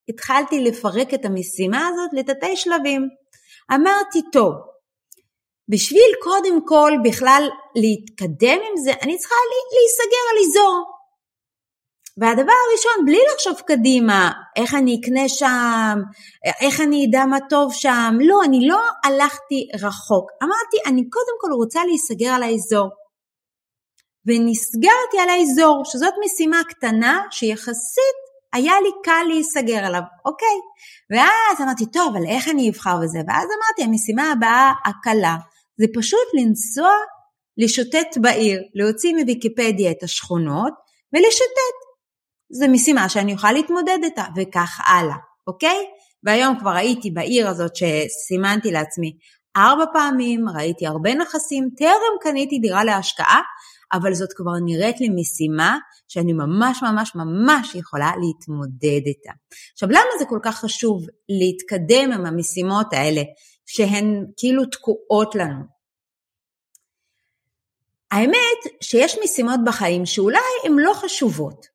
התחלתי 0.09 0.59
לפרק 0.59 1.13
את 1.13 1.25
המשימה 1.25 1.87
הזאת 1.87 2.09
לתתי 2.13 2.55
שלבים. 2.55 3.09
אמרתי, 3.73 4.19
טוב, 4.31 4.53
בשביל 5.69 6.11
קודם 6.23 6.67
כל 6.67 6.91
בכלל 7.03 7.49
להתקדם 7.75 8.59
עם 8.69 8.77
זה, 8.83 8.91
אני 9.01 9.17
צריכה 9.17 9.35
להיסגר 9.75 10.25
על 10.31 10.37
אזור. 10.47 10.94
והדבר 12.17 12.53
הראשון, 12.69 13.05
בלי 13.05 13.19
לחשוב 13.33 13.61
קדימה, 13.67 14.31
איך 14.55 14.73
אני 14.73 14.99
אקנה 15.01 15.29
שם, 15.29 15.99
איך 16.61 16.81
אני 16.81 17.05
אדע 17.09 17.25
מה 17.25 17.37
טוב 17.49 17.73
שם, 17.73 18.13
לא, 18.21 18.43
אני 18.43 18.67
לא 18.67 18.79
הלכתי 19.03 19.67
רחוק. 19.73 20.31
אמרתי, 20.43 20.77
אני 20.89 21.09
קודם 21.09 21.35
כל 21.41 21.51
רוצה 21.51 21.85
להיסגר 21.85 22.29
על 22.29 22.43
האזור. 22.43 22.89
ונסגרתי 24.27 25.19
על 25.23 25.29
האזור, 25.29 25.81
שזאת 25.85 26.13
משימה 26.25 26.61
קטנה 26.69 27.21
שיחסית 27.31 28.17
היה 28.53 28.73
לי 28.83 28.89
קל 29.03 29.23
להיסגר 29.27 29.85
עליו, 29.85 30.01
אוקיי? 30.25 30.57
ואז 31.11 31.61
אמרתי, 31.61 31.85
טוב, 31.85 32.15
אבל 32.15 32.25
איך 32.29 32.47
אני 32.47 32.69
אבחר 32.69 32.97
בזה? 33.03 33.19
ואז 33.27 33.47
אמרתי, 33.57 33.83
המשימה 33.83 34.31
הבאה 34.31 34.71
הקלה, 34.85 35.35
זה 35.77 35.85
פשוט 35.93 36.27
לנסוע 36.39 36.91
לשוטט 37.57 38.17
בעיר, 38.21 38.61
להוציא 38.75 39.15
מוויקיפדיה 39.15 39.91
את 39.91 40.03
השכונות 40.03 40.73
ולשוטט. 41.13 41.84
זו 42.49 42.65
משימה 42.71 43.09
שאני 43.09 43.33
אוכל 43.33 43.51
להתמודד 43.51 43.97
איתה, 44.03 44.23
וכך 44.35 44.81
הלאה, 44.85 45.15
אוקיי? 45.47 45.77
והיום 46.23 46.59
כבר 46.59 46.71
הייתי 46.71 47.11
בעיר 47.11 47.47
הזאת 47.47 47.71
שסימנתי 47.75 48.71
לעצמי 48.71 49.17
ארבע 49.57 49.85
פעמים, 49.93 50.49
ראיתי 50.49 50.87
הרבה 50.87 51.13
נכסים, 51.13 51.69
טרם 51.77 52.15
קניתי 52.21 52.59
דירה 52.59 52.83
להשקעה, 52.83 53.41
אבל 53.93 54.13
זאת 54.13 54.33
כבר 54.33 54.51
נראית 54.65 55.01
לי 55.01 55.09
משימה 55.09 55.77
שאני 56.07 56.33
ממש 56.33 56.83
ממש 56.83 57.11
ממש 57.15 57.75
יכולה 57.75 58.11
להתמודד 58.21 59.01
איתה. 59.05 59.31
עכשיו 59.73 59.89
למה 59.89 60.09
זה 60.19 60.25
כל 60.25 60.39
כך 60.43 60.59
חשוב 60.59 61.05
להתקדם 61.29 62.11
עם 62.11 62.25
המשימות 62.25 62.93
האלה 62.93 63.21
שהן 63.65 64.25
כאילו 64.37 64.65
תקועות 64.65 65.35
לנו? 65.35 65.63
האמת 68.11 68.59
שיש 68.81 69.17
משימות 69.23 69.59
בחיים 69.65 70.05
שאולי 70.05 70.39
הן 70.65 70.73
לא 70.75 70.93
חשובות, 70.93 71.65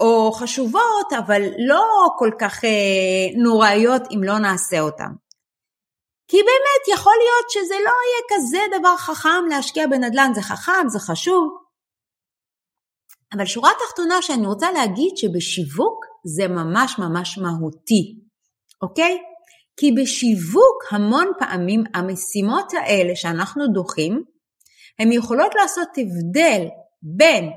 או 0.00 0.32
חשובות 0.32 1.12
אבל 1.18 1.42
לא 1.68 1.84
כל 2.18 2.30
כך 2.40 2.64
אה, 2.64 3.40
נוראיות 3.42 4.02
אם 4.14 4.20
לא 4.24 4.38
נעשה 4.38 4.80
אותן. 4.80 5.10
כי 6.28 6.36
באמת 6.36 6.98
יכול 6.98 7.12
להיות 7.18 7.50
שזה 7.50 7.74
לא 7.74 7.90
יהיה 8.06 8.22
כזה 8.30 8.78
דבר 8.80 8.96
חכם 8.96 9.44
להשקיע 9.50 9.86
בנדל"ן, 9.86 10.30
זה 10.34 10.42
חכם, 10.42 10.88
זה 10.88 10.98
חשוב. 10.98 11.66
אבל 13.32 13.46
שורה 13.46 13.70
תחתונה 13.86 14.22
שאני 14.22 14.46
רוצה 14.46 14.72
להגיד 14.72 15.16
שבשיווק 15.16 16.04
זה 16.24 16.48
ממש 16.48 16.98
ממש 16.98 17.38
מהותי, 17.38 18.20
אוקיי? 18.82 19.18
כי 19.76 19.92
בשיווק 19.92 20.84
המון 20.90 21.32
פעמים 21.38 21.84
המשימות 21.94 22.72
האלה 22.74 23.16
שאנחנו 23.16 23.66
דוחים, 23.66 24.22
הן 24.98 25.12
יכולות 25.12 25.54
לעשות 25.54 25.88
הבדל 25.88 26.68
בין 27.02 27.50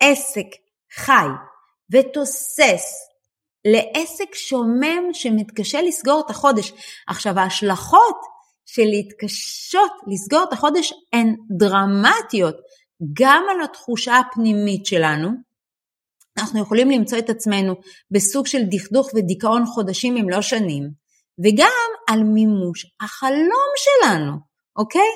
עסק 0.00 0.46
חי 0.94 1.26
ותוסס 1.92 3.12
לעסק 3.64 4.34
שומם 4.34 5.12
שמתקשה 5.12 5.82
לסגור 5.82 6.22
את 6.26 6.30
החודש. 6.30 6.72
עכשיו 7.08 7.38
ההשלכות 7.38 8.16
של 8.66 8.82
להתקשות 8.84 9.92
לסגור 10.06 10.42
את 10.48 10.52
החודש 10.52 10.92
הן 11.12 11.34
דרמטיות 11.58 12.56
גם 13.12 13.44
על 13.50 13.64
התחושה 13.64 14.18
הפנימית 14.18 14.86
שלנו. 14.86 15.30
אנחנו 16.38 16.60
יכולים 16.60 16.90
למצוא 16.90 17.18
את 17.18 17.30
עצמנו 17.30 17.74
בסוג 18.10 18.46
של 18.46 18.62
דכדוך 18.70 19.10
ודיכאון 19.14 19.66
חודשים 19.66 20.16
אם 20.16 20.30
לא 20.30 20.42
שנים, 20.42 20.90
וגם 21.44 21.88
על 22.08 22.22
מימוש 22.22 22.86
החלום 23.00 23.72
שלנו, 23.76 24.32
אוקיי? 24.76 25.08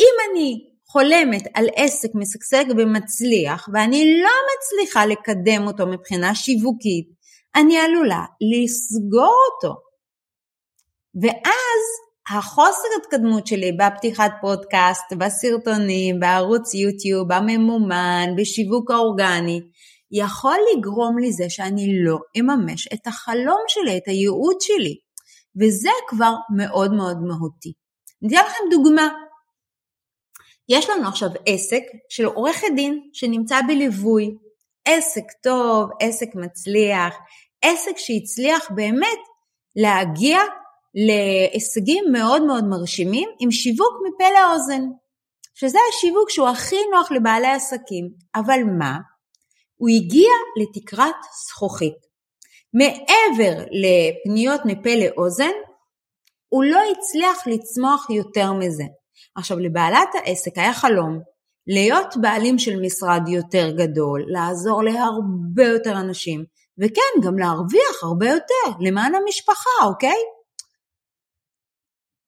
אם 0.00 0.14
אני 0.30 0.69
חולמת 0.92 1.42
על 1.54 1.66
עסק 1.76 2.08
משגשג 2.14 2.64
ומצליח 2.78 3.68
ואני 3.72 4.04
לא 4.22 4.30
מצליחה 4.50 5.06
לקדם 5.06 5.66
אותו 5.66 5.86
מבחינה 5.86 6.34
שיווקית, 6.34 7.08
אני 7.56 7.78
עלולה 7.78 8.24
לסגור 8.52 9.34
אותו. 9.54 9.74
ואז 11.22 11.82
החוסר 12.30 12.88
התקדמות 13.00 13.46
שלי 13.46 13.72
בפתיחת 13.72 14.30
פודקאסט, 14.40 15.12
בסרטונים, 15.18 16.20
בערוץ 16.20 16.74
יוטיוב, 16.74 17.28
בממומן, 17.28 18.26
בשיווק 18.36 18.90
האורגני, 18.90 19.60
יכול 20.12 20.56
לגרום 20.76 21.18
לזה 21.18 21.44
שאני 21.48 21.86
לא 22.04 22.18
אממש 22.36 22.88
את 22.94 23.06
החלום 23.06 23.62
שלי, 23.68 23.96
את 23.96 24.02
הייעוד 24.06 24.56
שלי. 24.60 24.94
וזה 25.60 25.90
כבר 26.08 26.34
מאוד 26.56 26.92
מאוד 26.92 27.16
מהותי. 27.28 27.72
אני 28.22 28.36
אתן 28.36 28.46
לכם 28.46 28.64
דוגמה. 28.70 29.08
יש 30.70 30.90
לנו 30.90 31.08
עכשיו 31.08 31.28
עסק 31.46 31.82
של 32.08 32.24
עורכת 32.24 32.66
דין 32.76 33.00
שנמצא 33.12 33.60
בליווי. 33.68 34.30
עסק 34.84 35.24
טוב, 35.42 35.90
עסק 36.00 36.28
מצליח, 36.34 37.14
עסק 37.62 37.92
שהצליח 37.96 38.70
באמת 38.70 39.18
להגיע 39.76 40.38
להישגים 40.94 42.04
מאוד 42.12 42.42
מאוד 42.42 42.64
מרשימים 42.64 43.28
עם 43.40 43.50
שיווק 43.50 43.92
מפה 44.06 44.24
לאוזן, 44.30 44.82
שזה 45.54 45.78
השיווק 45.88 46.30
שהוא 46.30 46.48
הכי 46.48 46.76
נוח 46.92 47.12
לבעלי 47.12 47.48
עסקים. 47.48 48.08
אבל 48.34 48.60
מה? 48.78 48.98
הוא 49.76 49.88
הגיע 49.88 50.30
לתקרת 50.60 51.14
זכוכית. 51.48 51.96
מעבר 52.74 53.64
לפניות 53.70 54.60
מפה 54.64 54.90
לאוזן, 54.94 55.54
הוא 56.48 56.64
לא 56.64 56.80
הצליח 56.90 57.46
לצמוח 57.46 58.10
יותר 58.10 58.52
מזה. 58.52 58.84
עכשיו, 59.34 59.58
לבעלת 59.58 60.08
העסק 60.14 60.58
היה 60.58 60.74
חלום 60.74 61.20
להיות 61.66 62.16
בעלים 62.20 62.58
של 62.58 62.80
משרד 62.80 63.28
יותר 63.28 63.70
גדול, 63.78 64.24
לעזור 64.28 64.82
להרבה 64.82 65.64
יותר 65.64 65.92
אנשים, 65.92 66.44
וכן, 66.78 67.20
גם 67.26 67.38
להרוויח 67.38 68.02
הרבה 68.02 68.26
יותר 68.28 68.78
למען 68.80 69.14
המשפחה, 69.14 69.86
אוקיי? 69.86 70.16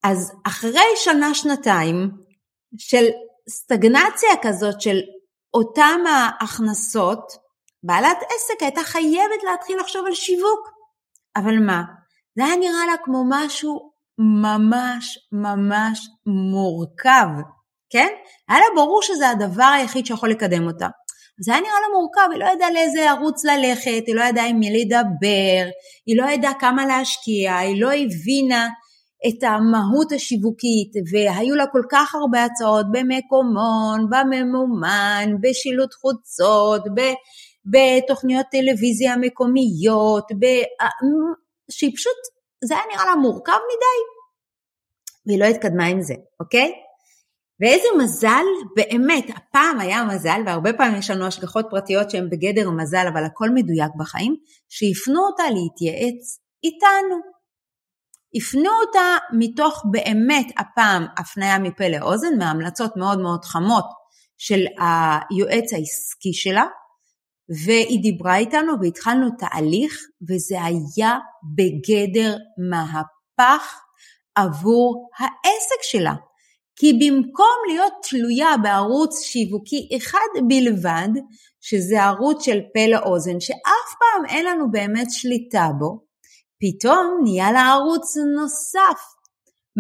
אז 0.04 0.32
אחרי 0.46 0.96
שנה-שנתיים 0.96 2.10
של 2.78 3.04
סטגנציה 3.50 4.30
כזאת 4.42 4.80
של 4.80 4.98
אותם 5.54 6.00
ההכנסות, 6.08 7.32
בעלת 7.82 8.16
עסק 8.22 8.62
הייתה 8.62 8.82
חייבת 8.82 9.42
להתחיל 9.50 9.80
לחשוב 9.80 10.06
על 10.06 10.14
שיווק. 10.14 10.68
אבל 11.36 11.58
מה? 11.66 11.82
זה 12.36 12.44
היה 12.44 12.56
נראה 12.56 12.86
לה 12.86 12.94
כמו 13.04 13.24
משהו 13.28 13.91
ממש 14.18 15.18
ממש 15.32 16.08
מורכב, 16.26 17.26
כן? 17.90 18.08
היה 18.48 18.58
לה 18.58 18.82
ברור 18.82 19.02
שזה 19.02 19.28
הדבר 19.28 19.70
היחיד 19.76 20.06
שיכול 20.06 20.30
לקדם 20.30 20.66
אותה. 20.66 20.88
זה 21.44 21.52
היה 21.52 21.60
נראה 21.60 21.72
לה 21.72 21.98
מורכב, 21.98 22.32
היא 22.32 22.40
לא 22.40 22.48
ידעה 22.52 22.70
לאיזה 22.70 23.10
ערוץ 23.10 23.44
ללכת, 23.44 24.06
היא 24.06 24.14
לא 24.14 24.22
ידעה 24.22 24.46
עם 24.46 24.58
מי 24.58 24.70
לדבר, 24.70 25.70
היא 26.06 26.16
לא 26.16 26.30
ידעה 26.30 26.52
כמה 26.60 26.86
להשקיע, 26.86 27.56
היא 27.56 27.82
לא 27.82 27.88
הבינה 27.92 28.68
את 29.28 29.42
המהות 29.42 30.12
השיווקית, 30.12 30.92
והיו 31.12 31.54
לה 31.54 31.66
כל 31.72 31.82
כך 31.90 32.14
הרבה 32.14 32.44
הצעות 32.44 32.86
במקומון, 32.92 34.10
בממומן, 34.10 35.34
בשילוט 35.40 35.94
חוצות, 35.94 36.82
בתוכניות 37.72 38.46
טלוויזיה 38.50 39.16
מקומיות, 39.16 40.24
ב... 40.40 40.44
שהיא 41.70 41.92
פשוט, 41.96 42.18
זה 42.64 42.74
היה 42.74 42.84
נראה 42.92 43.04
לה 43.04 43.14
מורכב 43.14 43.52
מדי, 43.52 43.98
והיא 45.26 45.40
לא 45.40 45.44
התקדמה 45.44 45.86
עם 45.86 46.02
זה, 46.02 46.14
אוקיי? 46.40 46.72
ואיזה 47.60 47.88
מזל, 47.98 48.44
באמת, 48.76 49.26
הפעם 49.36 49.80
היה 49.80 50.04
מזל, 50.04 50.40
והרבה 50.46 50.72
פעמים 50.72 50.98
יש 50.98 51.10
לנו 51.10 51.26
השגחות 51.26 51.66
פרטיות 51.70 52.10
שהן 52.10 52.30
בגדר 52.30 52.70
מזל, 52.70 53.06
אבל 53.12 53.24
הכל 53.24 53.48
מדויק 53.54 53.92
בחיים, 53.98 54.36
שהפנו 54.68 55.20
אותה 55.26 55.42
להתייעץ 55.42 56.38
איתנו. 56.64 57.16
הפנו 58.36 58.70
אותה 58.86 59.16
מתוך 59.32 59.82
באמת 59.90 60.46
הפעם 60.58 61.06
הפניה 61.18 61.58
מפה 61.58 61.88
לאוזן, 61.88 62.38
מהמלצות 62.38 62.96
מאוד 62.96 63.18
מאוד 63.18 63.44
חמות 63.44 63.84
של 64.38 64.60
היועץ 64.78 65.72
העסקי 65.72 66.32
שלה, 66.32 66.64
והיא 67.64 68.02
דיברה 68.02 68.36
איתנו 68.36 68.72
והתחלנו 68.80 69.28
תהליך, 69.38 70.00
וזה 70.30 70.64
היה 70.64 71.18
בגדר 71.56 72.36
מהפך 72.70 73.80
עבור 74.34 75.10
העסק 75.18 75.82
שלה. 75.82 76.14
כי 76.76 76.92
במקום 76.92 77.56
להיות 77.68 77.92
תלויה 78.08 78.56
בערוץ 78.62 79.20
שיווקי 79.22 79.88
אחד 79.96 80.48
בלבד, 80.48 81.08
שזה 81.60 82.02
ערוץ 82.02 82.44
של 82.44 82.60
פה 82.74 82.86
לאוזן, 82.86 83.40
שאף 83.40 83.88
פעם 83.98 84.26
אין 84.28 84.46
לנו 84.46 84.70
באמת 84.70 85.06
שליטה 85.10 85.68
בו, 85.78 86.00
פתאום 86.60 87.20
נהיה 87.22 87.52
לה 87.52 87.60
ערוץ 87.60 88.16
נוסף, 88.36 89.00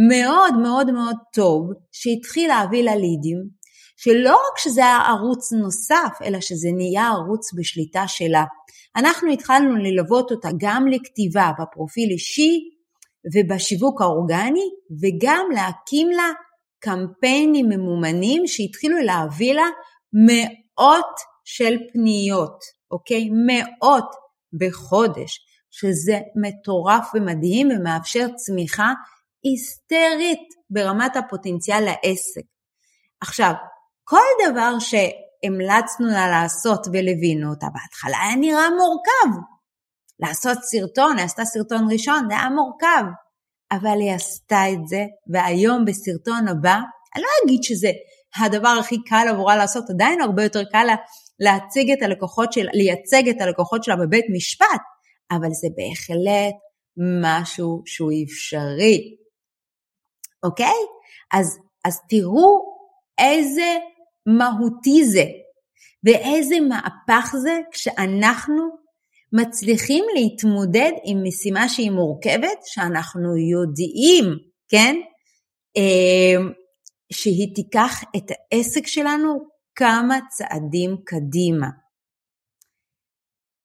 מאוד 0.08 0.54
מאוד 0.62 0.90
מאוד 0.90 1.16
טוב, 1.34 1.70
שהתחיל 1.92 2.48
להביא 2.48 2.82
לה 2.82 2.96
לידים, 2.96 3.61
שלא 4.04 4.34
רק 4.34 4.58
שזה 4.58 4.80
היה 4.80 4.98
ערוץ 4.98 5.52
נוסף, 5.52 6.18
אלא 6.24 6.40
שזה 6.40 6.68
נהיה 6.76 7.08
ערוץ 7.08 7.54
בשליטה 7.54 8.08
שלה. 8.08 8.44
אנחנו 8.96 9.32
התחלנו 9.32 9.76
ללוות 9.76 10.30
אותה 10.30 10.48
גם 10.60 10.86
לכתיבה 10.86 11.50
בפרופיל 11.60 12.10
אישי 12.10 12.58
ובשיווק 13.34 14.00
האורגני, 14.00 14.68
וגם 15.02 15.46
להקים 15.54 16.10
לה 16.10 16.30
קמפיינים 16.80 17.66
ממומנים 17.68 18.46
שהתחילו 18.46 18.98
להביא 18.98 19.54
לה 19.54 19.66
מאות 20.26 21.14
של 21.44 21.76
פניות, 21.92 22.58
אוקיי? 22.90 23.28
מאות 23.46 24.10
בחודש, 24.60 25.38
שזה 25.70 26.18
מטורף 26.42 27.10
ומדהים 27.14 27.68
ומאפשר 27.70 28.26
צמיחה 28.36 28.92
היסטרית 29.42 30.48
ברמת 30.70 31.16
הפוטנציאל 31.16 31.84
לעסק. 31.84 32.46
עכשיו, 33.20 33.52
כל 34.04 34.50
דבר 34.50 34.78
שהמלצנו 34.78 36.06
לה 36.06 36.28
לעשות 36.30 36.86
ולווינו 36.86 37.50
אותה 37.50 37.66
בהתחלה 37.74 38.18
היה 38.22 38.36
נראה 38.36 38.70
מורכב. 38.70 39.40
לעשות 40.20 40.58
סרטון, 40.62 41.16
היא 41.16 41.24
עשתה 41.24 41.44
סרטון 41.44 41.88
ראשון, 41.92 42.26
זה 42.28 42.34
היה 42.34 42.48
מורכב. 42.50 43.04
אבל 43.72 44.00
היא 44.00 44.12
עשתה 44.12 44.62
את 44.72 44.88
זה, 44.88 45.04
והיום 45.32 45.84
בסרטון 45.84 46.48
הבא, 46.48 46.78
אני 47.14 47.22
לא 47.22 47.28
אגיד 47.44 47.62
שזה 47.62 47.88
הדבר 48.36 48.76
הכי 48.80 48.96
קל 49.04 49.26
עבורה 49.28 49.56
לעשות, 49.56 49.90
עדיין 49.90 50.20
הרבה 50.20 50.42
יותר 50.42 50.64
קל 50.64 50.84
לה 50.84 50.94
להציג 51.40 51.90
את 51.90 52.02
הלקוחות 52.02 52.52
שלה, 52.52 52.70
לייצג 52.74 53.28
את 53.28 53.40
הלקוחות 53.40 53.84
שלה 53.84 53.96
בבית 53.96 54.24
משפט, 54.32 54.82
אבל 55.30 55.48
זה 55.60 55.68
בהחלט 55.76 56.54
משהו 57.22 57.82
שהוא 57.86 58.10
אפשרי, 58.24 59.16
אוקיי? 60.42 60.80
אז, 61.32 61.58
אז 61.84 61.98
תראו 62.08 62.72
איזה 63.18 63.78
מהותי 64.26 65.04
זה, 65.04 65.24
ואיזה 66.04 66.56
מהפך 66.60 67.34
זה 67.42 67.58
כשאנחנו 67.72 68.82
מצליחים 69.32 70.04
להתמודד 70.14 70.92
עם 71.04 71.18
משימה 71.22 71.68
שהיא 71.68 71.90
מורכבת, 71.90 72.58
שאנחנו 72.64 73.36
יודעים, 73.36 74.24
כן, 74.68 74.96
אה, 75.76 76.52
שהיא 77.12 77.54
תיקח 77.54 78.02
את 78.16 78.30
העסק 78.30 78.86
שלנו 78.86 79.38
כמה 79.74 80.18
צעדים 80.30 80.96
קדימה. 81.04 81.66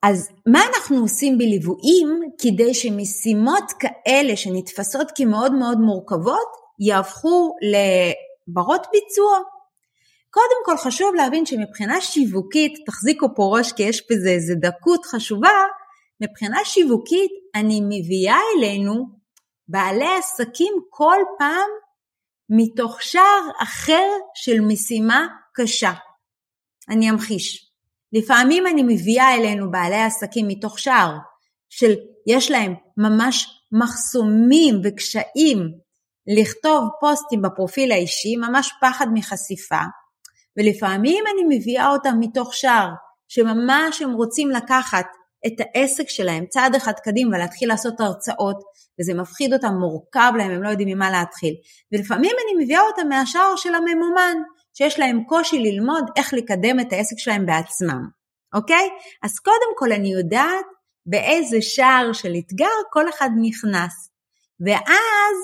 אז 0.03 0.29
מה 0.47 0.59
אנחנו 0.69 0.97
עושים 0.97 1.37
בליוויים 1.37 2.21
כדי 2.41 2.73
שמשימות 2.73 3.63
כאלה 3.79 4.35
שנתפסות 4.35 5.11
כמאוד 5.15 5.53
מאוד 5.53 5.77
מורכבות 5.77 6.47
יהפכו 6.79 7.55
לברות 7.61 8.87
ביצוע? 8.91 9.56
קודם 10.29 10.61
כל 10.65 10.77
חשוב 10.77 11.15
להבין 11.15 11.45
שמבחינה 11.45 12.01
שיווקית, 12.01 12.73
תחזיקו 12.85 13.27
פה 13.35 13.57
ראש 13.57 13.71
כי 13.71 13.83
יש 13.83 14.03
בזה 14.11 14.29
איזה 14.29 14.53
דקות 14.55 15.05
חשובה, 15.05 15.49
מבחינה 16.21 16.57
שיווקית 16.63 17.31
אני 17.55 17.81
מביאה 17.89 18.39
אלינו 18.57 19.05
בעלי 19.67 20.17
עסקים 20.19 20.73
כל 20.89 21.17
פעם 21.39 21.69
מתוך 22.49 23.01
שער 23.01 23.49
אחר 23.63 24.07
של 24.35 24.61
משימה 24.61 25.27
קשה. 25.53 25.91
אני 26.89 27.09
אמחיש. 27.09 27.71
לפעמים 28.13 28.67
אני 28.67 28.83
מביאה 28.83 29.35
אלינו 29.35 29.71
בעלי 29.71 30.01
עסקים 30.01 30.47
מתוך 30.47 30.79
שער 30.79 31.17
של 31.69 31.93
יש 32.27 32.51
להם 32.51 32.73
ממש 32.97 33.47
מחסומים 33.71 34.81
וקשיים 34.83 35.59
לכתוב 36.27 36.89
פוסטים 36.99 37.41
בפרופיל 37.41 37.91
האישי, 37.91 38.35
ממש 38.35 38.71
פחד 38.81 39.07
מחשיפה, 39.13 39.81
ולפעמים 40.57 41.23
אני 41.33 41.57
מביאה 41.57 41.87
אותם 41.87 42.15
מתוך 42.19 42.53
שער, 42.53 42.89
שממש 43.27 44.01
הם 44.01 44.13
רוצים 44.13 44.49
לקחת 44.49 45.05
את 45.47 45.53
העסק 45.59 46.09
שלהם 46.09 46.45
צעד 46.45 46.75
אחד 46.75 46.93
קדימה 47.03 47.37
ולהתחיל 47.37 47.69
לעשות 47.69 47.99
הרצאות, 47.99 48.63
וזה 48.99 49.13
מפחיד 49.13 49.53
אותם, 49.53 49.73
מורכב 49.73 50.31
להם, 50.37 50.51
הם 50.51 50.63
לא 50.63 50.69
יודעים 50.69 50.89
ממה 50.89 51.11
להתחיל. 51.11 51.53
ולפעמים 51.91 52.31
אני 52.31 52.63
מביאה 52.63 52.81
אותם 52.81 53.09
מהשער 53.09 53.55
של 53.55 53.75
הממומן, 53.75 54.37
שיש 54.77 54.99
להם 54.99 55.23
קושי 55.23 55.59
ללמוד 55.59 56.03
איך 56.15 56.33
לקדם 56.33 56.79
את 56.79 56.93
העסק 56.93 57.15
שלהם 57.17 57.45
בעצמם, 57.45 58.01
אוקיי? 58.55 58.89
אז 59.23 59.39
קודם 59.39 59.73
כל 59.77 59.91
אני 59.91 60.13
יודעת 60.13 60.65
באיזה 61.05 61.57
שער 61.61 62.13
של 62.13 62.33
אתגר 62.39 62.75
כל 62.91 63.09
אחד 63.09 63.29
נכנס. 63.41 63.93
ואז 64.65 65.37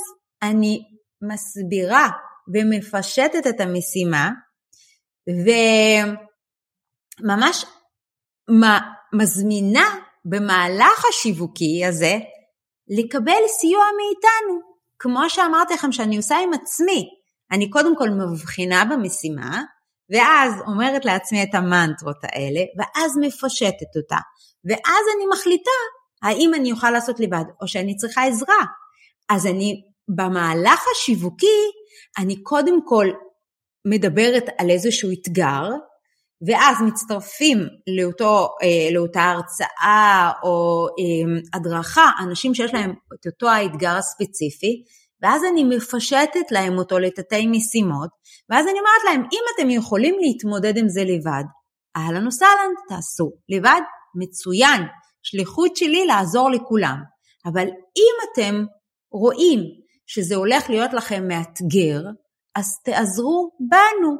אני 0.43 0.79
מסבירה 1.21 2.07
ומפשטת 2.53 3.47
את 3.49 3.61
המשימה, 3.61 4.29
וממש 7.27 7.65
מזמינה 9.13 9.95
במהלך 10.25 11.05
השיווקי 11.09 11.85
הזה 11.85 12.17
לקבל 12.87 13.47
סיוע 13.47 13.83
מאיתנו. 13.97 14.73
כמו 14.99 15.29
שאמרתי 15.29 15.73
לכם 15.73 15.91
שאני 15.91 16.17
עושה 16.17 16.39
עם 16.39 16.53
עצמי, 16.53 17.09
אני 17.51 17.69
קודם 17.69 17.97
כל 17.97 18.09
מבחינה 18.09 18.85
במשימה, 18.85 19.61
ואז 20.09 20.53
אומרת 20.67 21.05
לעצמי 21.05 21.43
את 21.43 21.55
המנטרות 21.55 22.17
האלה, 22.23 22.61
ואז 22.77 23.17
מפשטת 23.21 23.95
אותה, 23.95 24.17
ואז 24.65 25.05
אני 25.15 25.25
מחליטה 25.33 25.71
האם 26.23 26.53
אני 26.53 26.71
אוכל 26.71 26.89
לעשות 26.89 27.19
לבד 27.19 27.43
או 27.61 27.67
שאני 27.67 27.95
צריכה 27.95 28.23
עזרה. 28.23 28.63
אז 29.29 29.45
אני 29.45 29.81
במהלך 30.07 30.83
השיווקי, 30.91 31.71
אני 32.17 32.43
קודם 32.43 32.85
כל 32.85 33.07
מדברת 33.85 34.43
על 34.57 34.69
איזשהו 34.69 35.09
אתגר, 35.11 35.69
ואז 36.47 36.81
מצטרפים 36.81 37.57
לאותו, 37.97 38.47
אה, 38.63 38.93
לאותה 38.93 39.23
הרצאה 39.23 40.31
או 40.43 40.87
אה, 40.87 41.41
הדרכה 41.53 42.11
אנשים 42.23 42.55
שיש 42.55 42.73
להם 42.73 42.91
את 42.91 43.25
אותו 43.25 43.49
האתגר 43.49 43.97
הספציפי, 43.97 44.83
ואז 45.21 45.41
אני 45.51 45.63
מפשטת 45.63 46.51
להם 46.51 46.77
אותו 46.77 46.99
לתתי 46.99 47.47
משימות, 47.47 48.09
ואז 48.49 48.65
אני 48.65 48.79
אומרת 48.79 49.03
להם, 49.05 49.21
אם 49.21 49.43
אתם 49.55 49.69
יכולים 49.69 50.15
להתמודד 50.21 50.77
עם 50.77 50.89
זה 50.89 51.03
לבד, 51.03 51.43
אהלן 51.97 52.27
וסהלן, 52.27 52.73
תעשו. 52.89 53.31
לבד, 53.49 53.81
מצוין. 54.15 54.81
שליחות 55.23 55.77
שלי 55.77 56.05
לעזור 56.05 56.51
לכולם. 56.51 56.97
אבל 57.45 57.67
אם 57.97 58.15
אתם 58.33 58.65
רואים 59.11 59.59
שזה 60.07 60.35
הולך 60.35 60.69
להיות 60.69 60.93
לכם 60.93 61.27
מאתגר, 61.27 62.01
אז 62.55 62.79
תעזרו 62.83 63.51
בנו. 63.59 64.15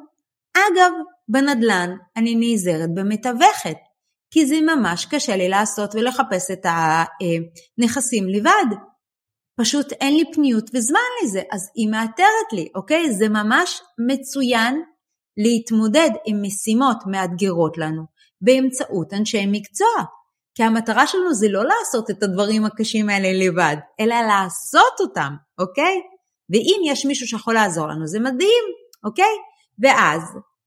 אגב, 0.58 0.92
בנדל"ן 1.28 1.96
אני 2.18 2.36
נעזרת 2.36 2.94
במתווכת, 2.94 3.78
כי 4.32 4.46
זה 4.46 4.56
ממש 4.62 5.06
קשה 5.06 5.36
לי 5.36 5.50
לעשות 5.50 5.96
ולחפש 5.96 6.52
את 6.52 6.66
הנכסים 6.66 8.30
לבד. 8.30 8.76
פשוט 9.60 9.92
אין 9.92 10.16
לי 10.16 10.24
פניות 10.34 10.70
וזמן 10.74 11.00
לזה, 11.24 11.42
אז 11.52 11.70
היא 11.76 11.90
מאתרת 11.90 12.54
לי, 12.54 12.68
אוקיי? 12.76 13.14
זה 13.14 13.30
ממש 13.30 13.82
מצוין 14.08 14.82
להתמודד 15.38 16.10
עם 16.26 16.42
משימות 16.42 16.98
מאתגרות 17.08 17.78
לנו 17.78 18.04
באמצעות 18.42 19.14
אנשי 19.14 19.46
מקצוע. 19.46 20.04
כי 20.56 20.64
המטרה 20.64 21.08
שלנו 21.08 21.34
זה 21.34 21.48
לא 21.50 21.64
לעשות 21.66 22.10
את 22.10 22.24
הדברים 22.24 22.66
הקשים 22.66 23.10
האלה 23.10 23.46
לבד, 23.46 23.76
אלא 24.00 24.16
לעשות 24.16 25.00
אותם, 25.00 25.34
אוקיי? 25.60 26.02
ואם 26.50 26.82
יש 26.86 27.06
מישהו 27.06 27.28
שיכול 27.28 27.54
לעזור 27.54 27.88
לנו, 27.88 28.08
זה 28.08 28.20
מדהים, 28.20 28.64
אוקיי? 29.04 29.36
ואז 29.80 30.22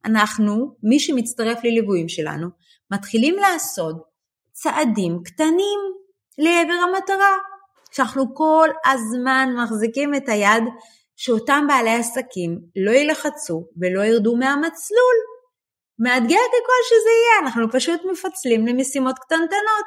אנחנו, 0.04 0.74
מי 0.82 1.00
שמצטרף 1.00 1.64
לליוויים 1.64 2.08
שלנו, 2.08 2.48
מתחילים 2.90 3.36
לעשות 3.36 3.96
צעדים 4.52 5.18
קטנים 5.24 5.80
לעבר 6.38 6.72
המטרה. 6.72 7.36
שאנחנו 7.96 8.34
כל 8.34 8.68
הזמן 8.86 9.48
מחזיקים 9.62 10.14
את 10.14 10.28
היד 10.28 10.62
שאותם 11.16 11.64
בעלי 11.68 11.94
עסקים 11.94 12.58
לא 12.76 12.90
ילחצו 12.90 13.64
ולא 13.80 14.04
ירדו 14.04 14.36
מהמצלול. 14.36 15.16
מאתגר 15.98 16.46
ככל 16.48 16.80
שזה 16.84 17.10
יהיה, 17.10 17.38
אנחנו 17.42 17.72
פשוט 17.72 18.00
מפצלים 18.12 18.66
למשימות 18.66 19.18
קטנטנות. 19.18 19.86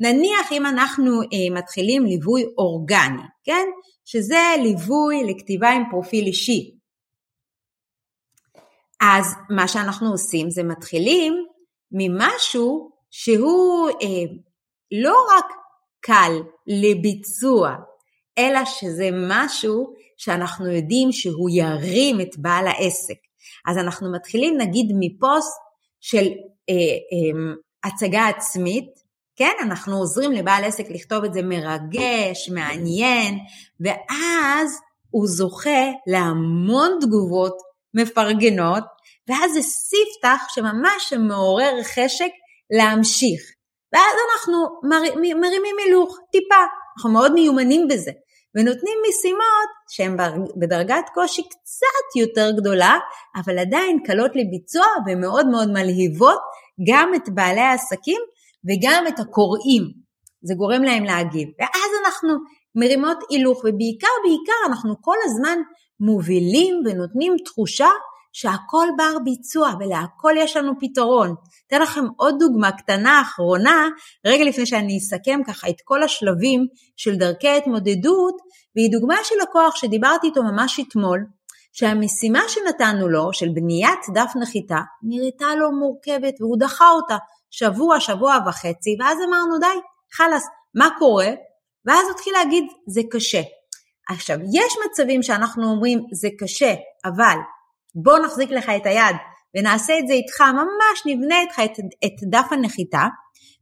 נניח 0.00 0.52
אם 0.52 0.66
אנחנו 0.66 1.20
אה, 1.22 1.58
מתחילים 1.58 2.06
ליווי 2.06 2.44
אורגני, 2.58 3.22
כן? 3.44 3.66
שזה 4.08 4.42
ליווי 4.62 5.24
לכתיבה 5.24 5.70
עם 5.70 5.82
פרופיל 5.90 6.26
אישי. 6.26 6.76
אז 9.00 9.34
מה 9.50 9.68
שאנחנו 9.68 10.10
עושים 10.10 10.50
זה 10.50 10.62
מתחילים 10.62 11.46
ממשהו 11.92 12.90
שהוא 13.10 13.88
אה, 13.88 14.34
לא 14.92 15.26
רק 15.36 15.46
קל 16.00 16.32
לביצוע, 16.66 17.76
אלא 18.38 18.64
שזה 18.64 19.08
משהו 19.28 19.92
שאנחנו 20.16 20.72
יודעים 20.72 21.12
שהוא 21.12 21.50
ירים 21.50 22.20
את 22.20 22.38
בעל 22.38 22.66
העסק. 22.66 23.18
אז 23.66 23.78
אנחנו 23.78 24.12
מתחילים 24.12 24.58
נגיד 24.58 24.86
מפוסט 24.98 25.60
של 26.00 26.26
אה, 26.70 26.74
אה, 26.74 27.54
הצגה 27.84 28.28
עצמית, 28.28 29.05
כן? 29.36 29.52
אנחנו 29.62 29.96
עוזרים 29.96 30.32
לבעל 30.32 30.64
עסק 30.64 30.84
לכתוב 30.90 31.24
את 31.24 31.32
זה 31.34 31.42
מרגש, 31.42 32.50
מעניין, 32.54 33.38
ואז 33.80 34.80
הוא 35.10 35.26
זוכה 35.26 35.86
להמון 36.06 36.98
תגובות 37.00 37.56
מפרגנות, 37.94 38.84
ואז 39.28 39.52
זה 39.52 39.62
ספתח 39.62 40.44
שממש 40.48 41.12
מעורר 41.28 41.82
חשק 41.82 42.30
להמשיך. 42.70 43.40
ואז 43.92 44.14
אנחנו 44.30 44.58
מר, 44.82 45.02
מרימים 45.40 45.76
הילוך, 45.84 46.18
טיפה, 46.32 46.62
אנחנו 46.96 47.10
מאוד 47.10 47.32
מיומנים 47.32 47.88
בזה. 47.88 48.10
ונותנים 48.54 48.98
משימות 49.08 49.70
שהן 49.90 50.16
בדרגת 50.60 51.04
קושי 51.14 51.42
קצת 51.42 52.20
יותר 52.20 52.50
גדולה, 52.50 52.98
אבל 53.36 53.58
עדיין 53.58 53.98
קלות 54.06 54.30
לביצוע 54.34 54.86
ומאוד 55.06 55.46
מאוד 55.46 55.68
מלהיבות 55.68 56.40
גם 56.88 57.14
את 57.14 57.28
בעלי 57.28 57.60
העסקים 57.60 58.20
וגם 58.66 59.04
את 59.08 59.20
הקוראים. 59.20 59.82
זה 60.42 60.54
גורם 60.54 60.82
להם 60.82 61.04
להגיב. 61.04 61.48
ואז 61.60 61.90
אנחנו 62.04 62.30
מרימות 62.74 63.18
הילוך, 63.30 63.58
ובעיקר 63.58 64.14
בעיקר 64.24 64.60
אנחנו 64.66 64.94
כל 65.00 65.16
הזמן 65.24 65.58
מובילים 66.00 66.82
ונותנים 66.84 67.36
תחושה 67.44 67.88
שהכל 68.32 68.86
בר 68.96 69.18
ביצוע 69.24 69.72
ולהכל 69.80 70.32
יש 70.36 70.56
לנו 70.56 70.72
פתרון. 70.80 71.34
אתן 71.66 71.82
לכם 71.82 72.04
עוד 72.16 72.34
דוגמה 72.38 72.72
קטנה 72.72 73.20
אחרונה, 73.20 73.88
רגע 74.26 74.44
לפני 74.44 74.66
שאני 74.66 74.98
אסכם 74.98 75.40
ככה 75.46 75.68
את 75.68 75.76
כל 75.84 76.02
השלבים 76.02 76.66
של 76.96 77.16
דרכי 77.16 77.48
ההתמודדות, 77.48 78.34
והיא 78.76 78.90
דוגמה 78.92 79.16
של 79.24 79.34
לקוח 79.42 79.76
שדיברתי 79.76 80.26
איתו 80.26 80.42
ממש 80.42 80.80
אתמול, 80.80 81.24
שהמשימה 81.72 82.40
שנתנו 82.48 83.08
לו, 83.08 83.32
של 83.32 83.48
בניית 83.54 84.00
דף 84.14 84.32
נחיתה, 84.40 84.78
נראתה 85.02 85.54
לו 85.54 85.72
מורכבת 85.72 86.34
והוא 86.40 86.56
דחה 86.58 86.90
אותה 86.90 87.16
שבוע, 87.58 88.00
שבוע 88.00 88.38
וחצי, 88.46 88.96
ואז 89.00 89.18
אמרנו 89.28 89.58
די, 89.58 89.80
חלאס, 90.16 90.46
מה 90.74 90.88
קורה? 90.98 91.30
ואז 91.86 92.06
התחיל 92.10 92.32
להגיד, 92.32 92.64
זה 92.86 93.00
קשה. 93.10 93.40
עכשיו, 94.10 94.36
יש 94.52 94.74
מצבים 94.86 95.22
שאנחנו 95.22 95.70
אומרים, 95.70 95.98
זה 96.12 96.28
קשה, 96.38 96.74
אבל 97.04 97.36
בוא 97.94 98.18
נחזיק 98.18 98.50
לך 98.50 98.70
את 98.76 98.86
היד 98.86 99.16
ונעשה 99.56 99.98
את 99.98 100.08
זה 100.08 100.12
איתך, 100.14 100.40
ממש 100.40 101.02
נבנה 101.06 101.40
איתך 101.40 101.60
את, 101.64 101.78
את 102.04 102.30
דף 102.30 102.46
הנחיתה, 102.50 103.06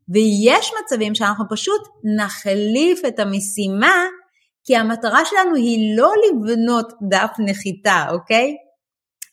ויש 0.09 0.71
מצבים 0.83 1.15
שאנחנו 1.15 1.45
פשוט 1.51 1.83
נחליף 2.17 3.01
את 3.09 3.19
המשימה, 3.19 4.05
כי 4.65 4.77
המטרה 4.77 5.25
שלנו 5.25 5.55
היא 5.55 5.97
לא 5.99 6.13
לבנות 6.25 6.93
דף 7.11 7.31
נחיתה, 7.39 8.05
אוקיי? 8.11 8.57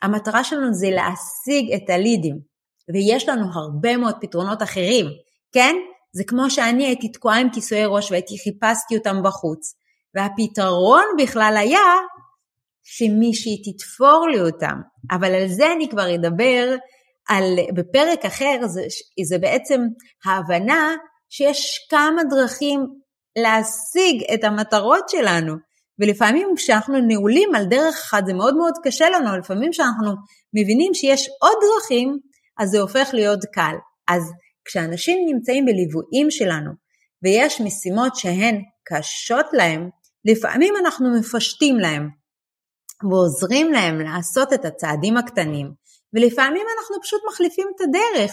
המטרה 0.02 0.44
שלנו 0.44 0.74
זה 0.74 0.88
להשיג 0.90 1.74
את 1.74 1.90
הלידים, 1.90 2.51
ויש 2.94 3.30
לנו 3.30 3.46
הרבה 3.54 3.98
מאוד 3.98 4.16
פתרונות 4.22 4.62
אחרים, 4.64 5.06
כן? 5.52 5.76
זה 6.14 6.24
כמו 6.28 6.50
שאני 6.50 6.86
הייתי 6.86 7.12
תקועה 7.12 7.40
עם 7.40 7.50
כיסויי 7.50 7.86
ראש 7.86 8.12
והייתי 8.12 8.36
חיפשתי 8.44 8.98
אותם 8.98 9.24
בחוץ, 9.24 9.76
והפתרון 10.16 11.04
בכלל 11.18 11.54
היה 11.58 11.80
שמישהי 12.84 13.62
תתפור 13.64 14.28
לי 14.32 14.42
אותם, 14.42 14.82
אבל 15.12 15.36
על 15.36 15.48
זה 15.48 15.72
אני 15.72 15.90
כבר 15.90 16.16
אדבר 16.16 16.76
על, 17.30 17.44
בפרק 17.76 18.26
אחר, 18.26 18.60
זה, 18.68 18.82
זה 19.26 19.38
בעצם 19.38 19.82
ההבנה 20.26 20.96
שיש 21.30 21.88
כמה 21.90 22.24
דרכים 22.24 22.80
להשיג 23.38 24.24
את 24.34 24.44
המטרות 24.44 25.10
שלנו, 25.10 25.54
ולפעמים 26.00 26.48
כשאנחנו 26.56 27.00
נעולים 27.08 27.56
על 27.56 27.66
דרך 27.66 27.96
אחת 27.96 28.26
זה 28.26 28.34
מאוד 28.34 28.56
מאוד 28.56 28.74
קשה 28.84 29.10
לנו, 29.10 29.38
לפעמים 29.38 29.72
כשאנחנו 29.72 30.12
מבינים 30.54 30.94
שיש 30.94 31.30
עוד 31.42 31.58
דרכים, 31.62 32.18
אז 32.60 32.70
זה 32.70 32.80
הופך 32.80 33.10
להיות 33.14 33.40
קל. 33.54 33.76
אז 34.08 34.32
כשאנשים 34.66 35.18
נמצאים 35.26 35.66
בליוויים 35.66 36.32
שלנו 36.32 36.72
ויש 37.24 37.62
משימות 37.62 38.16
שהן 38.16 38.62
קשות 38.84 39.46
להם, 39.54 39.90
לפעמים 40.26 40.74
אנחנו 40.80 41.20
מפשטים 41.20 41.80
להם. 41.80 42.22
ועוזרים 43.10 43.72
להם 43.72 44.02
לעשות 44.02 44.54
את 44.54 44.66
הצעדים 44.66 45.18
הקטנים, 45.18 45.74
ולפעמים 46.14 46.66
אנחנו 46.78 47.02
פשוט 47.02 47.22
מחליפים 47.30 47.68
את 47.76 47.82
הדרך, 47.82 48.32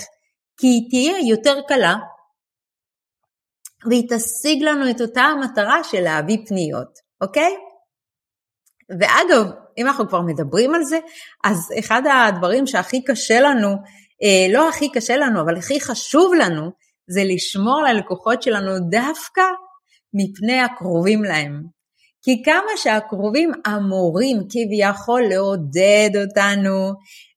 כי 0.56 0.66
היא 0.66 0.90
תהיה 0.90 1.28
יותר 1.30 1.60
קלה, 1.68 1.94
והיא 3.88 4.08
תשיג 4.08 4.62
לנו 4.62 4.90
את 4.90 5.00
אותה 5.00 5.20
המטרה 5.20 5.84
של 5.84 6.00
להביא 6.00 6.38
פניות, 6.48 6.98
אוקיי? 7.20 7.56
ואגב, 9.00 9.50
אם 9.78 9.86
אנחנו 9.86 10.08
כבר 10.08 10.20
מדברים 10.20 10.74
על 10.74 10.84
זה, 10.84 10.98
אז 11.44 11.58
אחד 11.78 12.02
הדברים 12.12 12.66
שהכי 12.66 13.04
קשה 13.04 13.40
לנו, 13.40 13.68
לא 14.52 14.68
הכי 14.68 14.92
קשה 14.92 15.16
לנו, 15.16 15.40
אבל 15.40 15.56
הכי 15.56 15.80
חשוב 15.80 16.34
לנו, 16.34 16.70
זה 17.10 17.20
לשמור 17.24 17.78
על 17.80 17.96
הלקוחות 17.96 18.42
שלנו 18.42 18.72
דווקא 18.90 19.42
מפני 20.14 20.60
הקרובים 20.60 21.24
להם. 21.24 21.62
כי 22.22 22.42
כמה 22.42 22.70
שהקרובים 22.76 23.52
אמורים 23.66 24.36
כביכול 24.50 25.22
לעודד 25.22 26.10
אותנו 26.14 26.92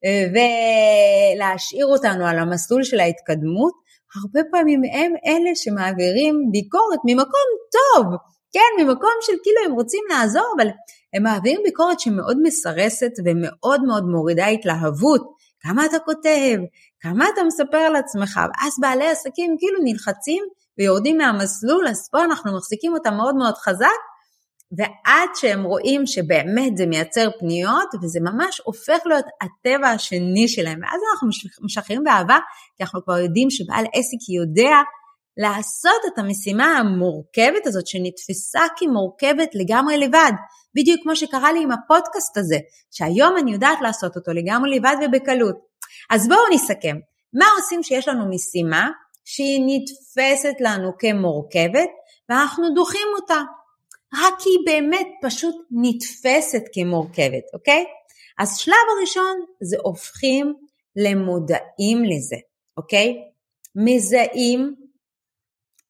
אה, 0.05 0.25
ולהשאיר 0.33 1.85
אותנו 1.85 2.27
על 2.27 2.39
המסלול 2.39 2.83
של 2.83 2.99
ההתקדמות, 2.99 3.73
הרבה 4.15 4.49
פעמים 4.51 4.81
הם 4.93 5.11
אלה 5.25 5.55
שמעבירים 5.55 6.35
ביקורת 6.51 6.99
ממקום 7.05 7.47
טוב, 7.71 8.05
כן, 8.53 8.83
ממקום 8.83 9.15
של 9.21 9.33
כאילו 9.43 9.57
הם 9.65 9.71
רוצים 9.71 10.03
לעזור, 10.09 10.53
אבל 10.57 10.67
הם 11.13 11.23
מעבירים 11.23 11.61
ביקורת 11.63 11.99
שמאוד 11.99 12.37
מסרסת 12.43 13.11
ומאוד 13.25 13.81
מאוד 13.87 14.03
מורידה 14.03 14.47
התלהבות, 14.47 15.21
כמה 15.61 15.85
אתה 15.85 15.99
כותב, 16.05 16.57
כמה 16.99 17.25
אתה 17.33 17.43
מספר 17.43 17.77
על 17.77 17.95
עצמך, 17.95 18.37
ואז 18.37 18.73
בעלי 18.81 19.07
עסקים 19.07 19.55
כאילו 19.59 19.79
נלחצים 19.83 20.43
ויורדים 20.77 21.17
מהמסלול, 21.17 21.87
אז 21.87 22.09
פה 22.11 22.23
אנחנו 22.23 22.57
מחזיקים 22.57 22.93
אותם 22.93 23.13
מאוד 23.13 23.35
מאוד 23.35 23.55
חזק, 23.55 24.01
ועד 24.77 25.29
שהם 25.35 25.63
רואים 25.63 26.05
שבאמת 26.05 26.77
זה 26.77 26.85
מייצר 26.85 27.29
פניות, 27.39 27.89
וזה 28.03 28.19
ממש 28.19 28.61
הופך 28.63 28.99
להיות 29.05 29.25
הטבע 29.41 29.89
השני 29.89 30.47
שלהם. 30.47 30.79
ואז 30.81 31.01
אנחנו 31.13 31.27
משחררים 31.65 32.03
באהבה, 32.03 32.37
כי 32.77 32.83
אנחנו 32.83 33.03
כבר 33.03 33.17
יודעים 33.17 33.49
שבעל 33.49 33.85
עסק 33.93 34.29
יודע 34.29 34.75
לעשות 35.37 36.01
את 36.13 36.19
המשימה 36.19 36.77
המורכבת 36.77 37.65
הזאת, 37.65 37.87
שנתפסה 37.87 38.61
כמורכבת 38.77 39.49
לגמרי 39.53 39.97
לבד. 39.97 40.31
בדיוק 40.75 41.03
כמו 41.03 41.15
שקרה 41.15 41.51
לי 41.51 41.63
עם 41.63 41.71
הפודקאסט 41.71 42.37
הזה, 42.37 42.57
שהיום 42.91 43.37
אני 43.37 43.51
יודעת 43.51 43.77
לעשות 43.81 44.15
אותו 44.15 44.31
לגמרי 44.31 44.75
לבד 44.75 44.95
ובקלות. 45.05 45.55
אז 46.09 46.27
בואו 46.27 46.53
נסכם. 46.53 46.97
מה 47.33 47.45
עושים 47.57 47.81
כשיש 47.81 48.07
לנו 48.07 48.29
משימה 48.29 48.89
שהיא 49.25 49.61
נתפסת 49.65 50.53
לנו 50.59 50.91
כמורכבת, 50.99 51.89
ואנחנו 52.29 52.69
דוחים 52.75 53.07
אותה? 53.15 53.41
רק 54.13 54.33
היא 54.45 54.59
באמת 54.65 55.07
פשוט 55.21 55.55
נתפסת 55.71 56.63
כמורכבת, 56.73 57.43
אוקיי? 57.53 57.85
אז 58.39 58.57
שלב 58.57 58.75
הראשון 58.97 59.45
זה 59.61 59.77
הופכים 59.83 60.53
למודעים 60.95 62.03
לזה, 62.03 62.35
אוקיי? 62.77 63.15
מזהים 63.75 64.75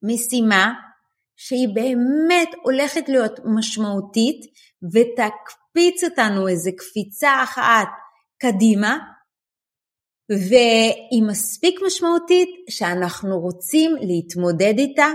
משימה 0.03 0.73
שהיא 1.35 1.67
באמת 1.75 2.49
הולכת 2.63 3.09
להיות 3.09 3.39
משמעותית 3.57 4.39
ותקפיץ 4.93 6.03
אותנו 6.03 6.47
איזה 6.47 6.71
קפיצה 6.77 7.43
אחת 7.43 7.87
קדימה, 8.41 8.97
והיא 10.31 11.23
מספיק 11.27 11.79
משמעותית 11.85 12.49
שאנחנו 12.69 13.39
רוצים 13.39 13.95
להתמודד 14.01 14.73
איתה 14.77 15.07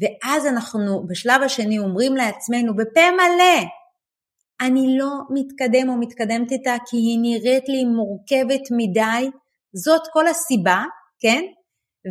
ואז 0.00 0.46
אנחנו 0.46 1.06
בשלב 1.06 1.42
השני 1.42 1.78
אומרים 1.78 2.16
לעצמנו 2.16 2.76
בפה 2.76 3.10
מלא, 3.10 3.66
אני 4.60 4.98
לא 4.98 5.10
מתקדם 5.30 5.88
או 5.88 5.96
מתקדמת 6.00 6.52
איתה 6.52 6.74
כי 6.86 6.96
היא 6.96 7.18
נראית 7.22 7.68
לי 7.68 7.84
מורכבת 7.84 8.68
מדי, 8.70 9.30
זאת 9.74 10.02
כל 10.12 10.26
הסיבה, 10.26 10.82
כן? 11.20 11.42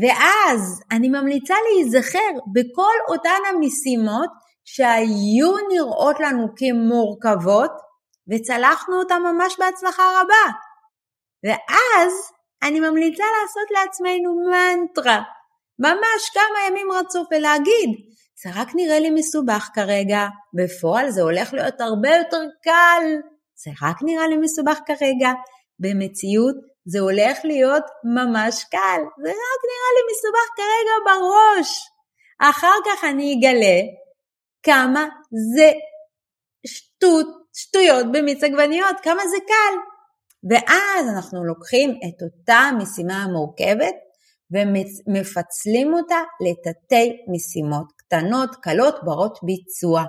ואז 0.02 0.82
אני 0.92 1.10
ממליצה 1.10 1.56
להיזכר 1.68 2.32
בכל 2.54 3.14
אותן 3.14 3.40
המשימות 3.50 4.30
שהיו 4.66 5.52
נראות 5.74 6.20
לנו 6.20 6.48
כמורכבות 6.56 7.72
וצלחנו 8.32 9.00
אותן 9.00 9.22
ממש 9.22 9.56
בהצלחה 9.60 10.04
רבה. 10.04 10.52
ואז 11.44 12.14
אני 12.64 12.80
ממליצה 12.80 13.24
לעשות 13.24 13.72
לעצמנו 13.72 14.36
מנטרה, 14.52 15.22
ממש 15.80 16.30
כמה 16.34 16.68
ימים 16.68 16.92
רצוף 16.92 17.28
ולהגיד, 17.32 17.90
זה 18.44 18.50
רק 18.56 18.68
נראה 18.76 19.00
לי 19.00 19.10
מסובך 19.10 19.70
כרגע, 19.74 20.28
בפועל 20.54 21.10
זה 21.10 21.22
הולך 21.22 21.54
להיות 21.54 21.82
הרבה 21.82 22.10
יותר 22.10 22.42
קל, 22.64 23.04
זה 23.56 23.72
רק 23.82 23.98
נראה 24.02 24.28
לי 24.28 24.38
מסובך 24.38 24.80
כרגע, 24.86 25.32
במציאות 25.80 26.56
זה 26.86 27.00
הולך 27.00 27.38
להיות 27.44 27.84
ממש 28.04 28.63
קל, 28.63 29.02
זה 29.24 29.30
רק 29.30 29.62
נראה 29.70 29.91
לי 29.96 30.04
מסובך 30.12 30.48
כרגע 30.58 30.96
בראש. 31.06 31.89
אחר 32.41 32.76
כך 32.86 33.04
אני 33.04 33.36
אגלה 33.39 33.80
כמה 34.63 35.06
זה 35.56 35.72
שטות, 36.67 37.28
שטויות 37.54 38.06
במיץ 38.12 38.44
עגבניות, 38.44 39.00
כמה 39.04 39.22
זה 39.28 39.38
קל. 39.48 39.76
ואז 40.50 41.08
אנחנו 41.15 41.44
לוקחים 41.44 41.89
את 41.89 42.22
אותה 42.22 42.70
משימה 42.78 43.24
המורכבת 43.24 43.96
ומפצלים 44.52 45.94
אותה 45.94 46.20
לתתי 46.41 47.26
משימות 47.28 47.91
קטנות, 47.98 48.56
קלות, 48.56 48.96
ברות 49.04 49.39
ביצוע. 49.44 50.04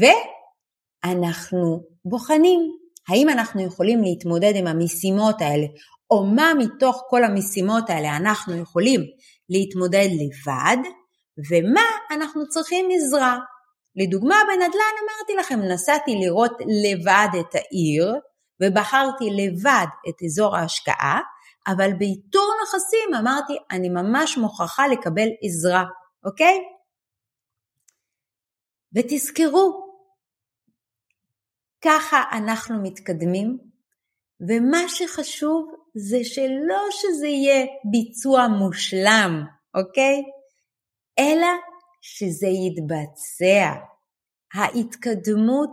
ואנחנו 0.00 1.80
בוחנים 2.04 2.60
האם 3.08 3.28
אנחנו 3.28 3.62
יכולים 3.62 4.02
להתמודד 4.02 4.52
עם 4.56 4.66
המשימות 4.66 5.40
האלה, 5.40 5.66
או 6.10 6.24
מה 6.24 6.52
מתוך 6.58 7.02
כל 7.08 7.24
המשימות 7.24 7.90
האלה 7.90 8.16
אנחנו 8.16 8.56
יכולים 8.56 9.00
להתמודד 9.48 10.08
לבד, 10.12 10.76
ומה 11.50 11.86
אנחנו 12.10 12.48
צריכים 12.48 12.88
עזרה. 12.94 13.38
לדוגמה, 13.96 14.36
בנדל"ן 14.48 14.96
אמרתי 15.04 15.34
לכם, 15.40 15.60
נסעתי 15.60 16.14
לראות 16.14 16.52
לבד 16.82 17.28
את 17.40 17.54
העיר, 17.54 18.14
ובחרתי 18.62 19.24
לבד 19.30 19.86
את 20.08 20.14
אזור 20.24 20.56
ההשקעה, 20.56 21.20
אבל 21.66 21.90
באיתור 21.98 22.52
נכסים 22.62 23.14
אמרתי, 23.18 23.52
אני 23.70 23.88
ממש 23.88 24.38
מוכרחה 24.38 24.88
לקבל 24.88 25.28
עזרה, 25.42 25.84
אוקיי? 26.24 26.58
ותזכרו, 28.94 29.85
ככה 31.86 32.22
אנחנו 32.32 32.82
מתקדמים, 32.82 33.58
ומה 34.48 34.88
שחשוב 34.88 35.74
זה 35.94 36.24
שלא 36.24 36.80
שזה 36.90 37.26
יהיה 37.26 37.66
ביצוע 37.90 38.48
מושלם, 38.48 39.44
אוקיי? 39.74 40.22
אלא 41.18 41.46
שזה 42.02 42.46
יתבצע. 42.46 43.72
ההתקדמות 44.54 45.70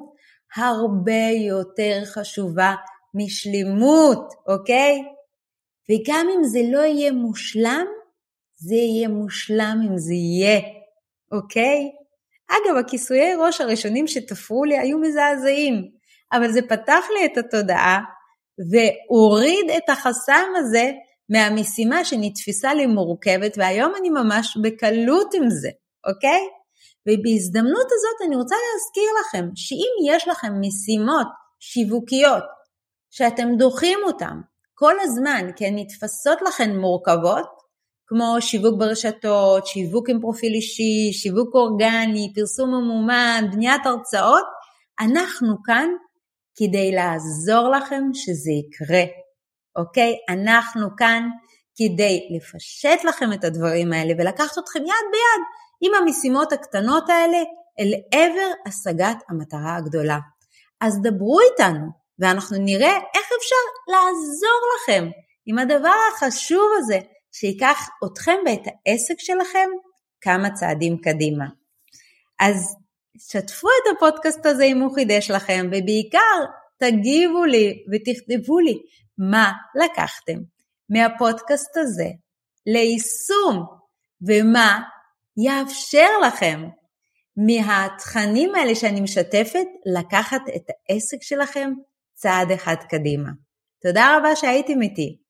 הרבה 0.56 1.30
יותר 1.48 2.06
חשובה 2.06 2.74
משלימות, 3.14 4.34
אוקיי? 4.48 5.04
וגם 5.90 6.28
אם 6.38 6.44
זה 6.44 6.60
לא 6.72 6.80
יהיה 6.80 7.12
מושלם, 7.12 7.86
זה 8.56 8.76
יהיה 8.76 9.08
מושלם 9.08 9.80
אם 9.90 9.98
זה 9.98 10.14
יהיה, 10.14 10.60
אוקיי? 11.32 11.92
אגב, 12.50 12.78
הכיסויי 12.80 13.36
ראש 13.36 13.62
הראשונים 13.62 14.08
שתפרו 14.08 14.66
לי 14.66 14.78
היו 14.78 14.98
מזעזעים, 15.00 15.92
אבל 16.34 16.52
זה 16.52 16.62
פתח 16.62 17.06
לי 17.14 17.26
את 17.26 17.38
התודעה 17.38 18.00
והוריד 18.72 19.70
את 19.78 19.90
החסם 19.90 20.48
הזה 20.58 20.92
מהמשימה 21.30 22.06
שנתפסה 22.06 22.74
לי 22.74 22.86
מורכבת, 22.86 23.58
והיום 23.58 23.94
אני 24.00 24.10
ממש 24.10 24.58
בקלות 24.64 25.34
עם 25.34 25.50
זה, 25.50 25.70
אוקיי? 26.08 26.42
ובהזדמנות 27.08 27.86
הזאת 27.86 28.28
אני 28.28 28.36
רוצה 28.36 28.56
להזכיר 28.56 29.10
לכם 29.22 29.50
שאם 29.56 30.16
יש 30.16 30.28
לכם 30.28 30.54
משימות 30.62 31.28
שיווקיות 31.60 32.44
שאתם 33.12 33.56
דוחים 33.58 34.00
אותן 34.04 34.36
כל 34.74 34.94
הזמן 35.02 35.52
כי 35.56 35.66
הן 35.66 35.74
נתפסות 35.78 36.42
לכן 36.42 36.78
מורכבות, 36.78 37.50
כמו 38.08 38.36
שיווק 38.40 38.80
ברשתות, 38.80 39.68
שיווק 39.68 40.10
עם 40.10 40.22
פרופיל 40.22 40.54
אישי, 40.54 41.14
שיווק 41.14 41.56
אורגני, 41.56 42.34
פרסום 42.36 42.70
ממומן, 42.70 43.46
בניית 43.52 43.86
הרצאות, 43.86 44.44
אנחנו 45.00 45.56
כאן 45.66 45.90
כדי 46.56 46.92
לעזור 46.92 47.70
לכם 47.70 48.04
שזה 48.14 48.52
יקרה, 48.52 49.04
אוקיי? 49.76 50.16
אנחנו 50.30 50.88
כאן 50.98 51.30
כדי 51.76 52.30
לפשט 52.36 53.04
לכם 53.04 53.34
את 53.34 53.44
הדברים 53.44 53.94
האלה 53.94 54.14
ולקחת 54.18 54.58
אתכם 54.58 54.80
יד 54.80 55.06
ביד 55.12 55.44
עם 55.82 55.92
המשימות 55.96 56.54
הקטנות 56.54 57.10
האלה 57.10 57.38
אל 57.80 57.94
עבר 58.12 58.52
השגת 58.66 59.18
המטרה 59.30 59.76
הגדולה. 59.76 60.20
אז 60.82 61.00
דברו 61.04 61.40
איתנו 61.40 61.88
ואנחנו 62.20 62.58
נראה 62.60 62.96
איך 62.96 63.28
אפשר 63.38 63.64
לעזור 63.88 64.62
לכם 64.76 65.10
עם 65.46 65.60
הדבר 65.60 65.96
החשוב 66.14 66.72
הזה 66.78 67.00
שייקח 67.32 67.90
אתכם 68.06 68.36
ואת 68.46 68.62
העסק 68.66 69.16
שלכם 69.18 69.70
כמה 70.22 70.52
צעדים 70.52 70.98
קדימה. 70.98 71.46
אז 72.40 72.76
שתפו 73.18 73.68
את 73.68 73.96
הפודקאסט 73.96 74.46
הזה 74.46 74.64
אם 74.64 74.82
הוא 74.82 74.96
חידש 74.96 75.32
לכם, 75.32 75.66
ובעיקר 75.68 76.40
תגיבו 76.78 77.46
לי 77.46 77.84
ותכתבו 77.92 78.60
לי 78.60 78.78
מה 79.18 79.52
לקחתם 79.84 80.40
מהפודקאסט 80.90 81.78
הזה 81.78 82.08
ליישום, 82.66 83.66
ומה 84.28 84.80
יאפשר 85.38 86.10
לכם 86.28 86.64
מהתכנים 87.38 88.56
האלה 88.56 88.76
שאני 88.76 89.02
משתפת 89.02 89.68
לקחת 89.98 90.42
את 90.56 90.70
העסק 90.70 91.22
שלכם 91.22 91.72
צעד 92.14 92.52
אחד 92.52 92.76
קדימה. 92.90 93.30
תודה 93.82 94.18
רבה 94.18 94.36
שהייתם 94.36 94.82
איתי. 94.82 95.23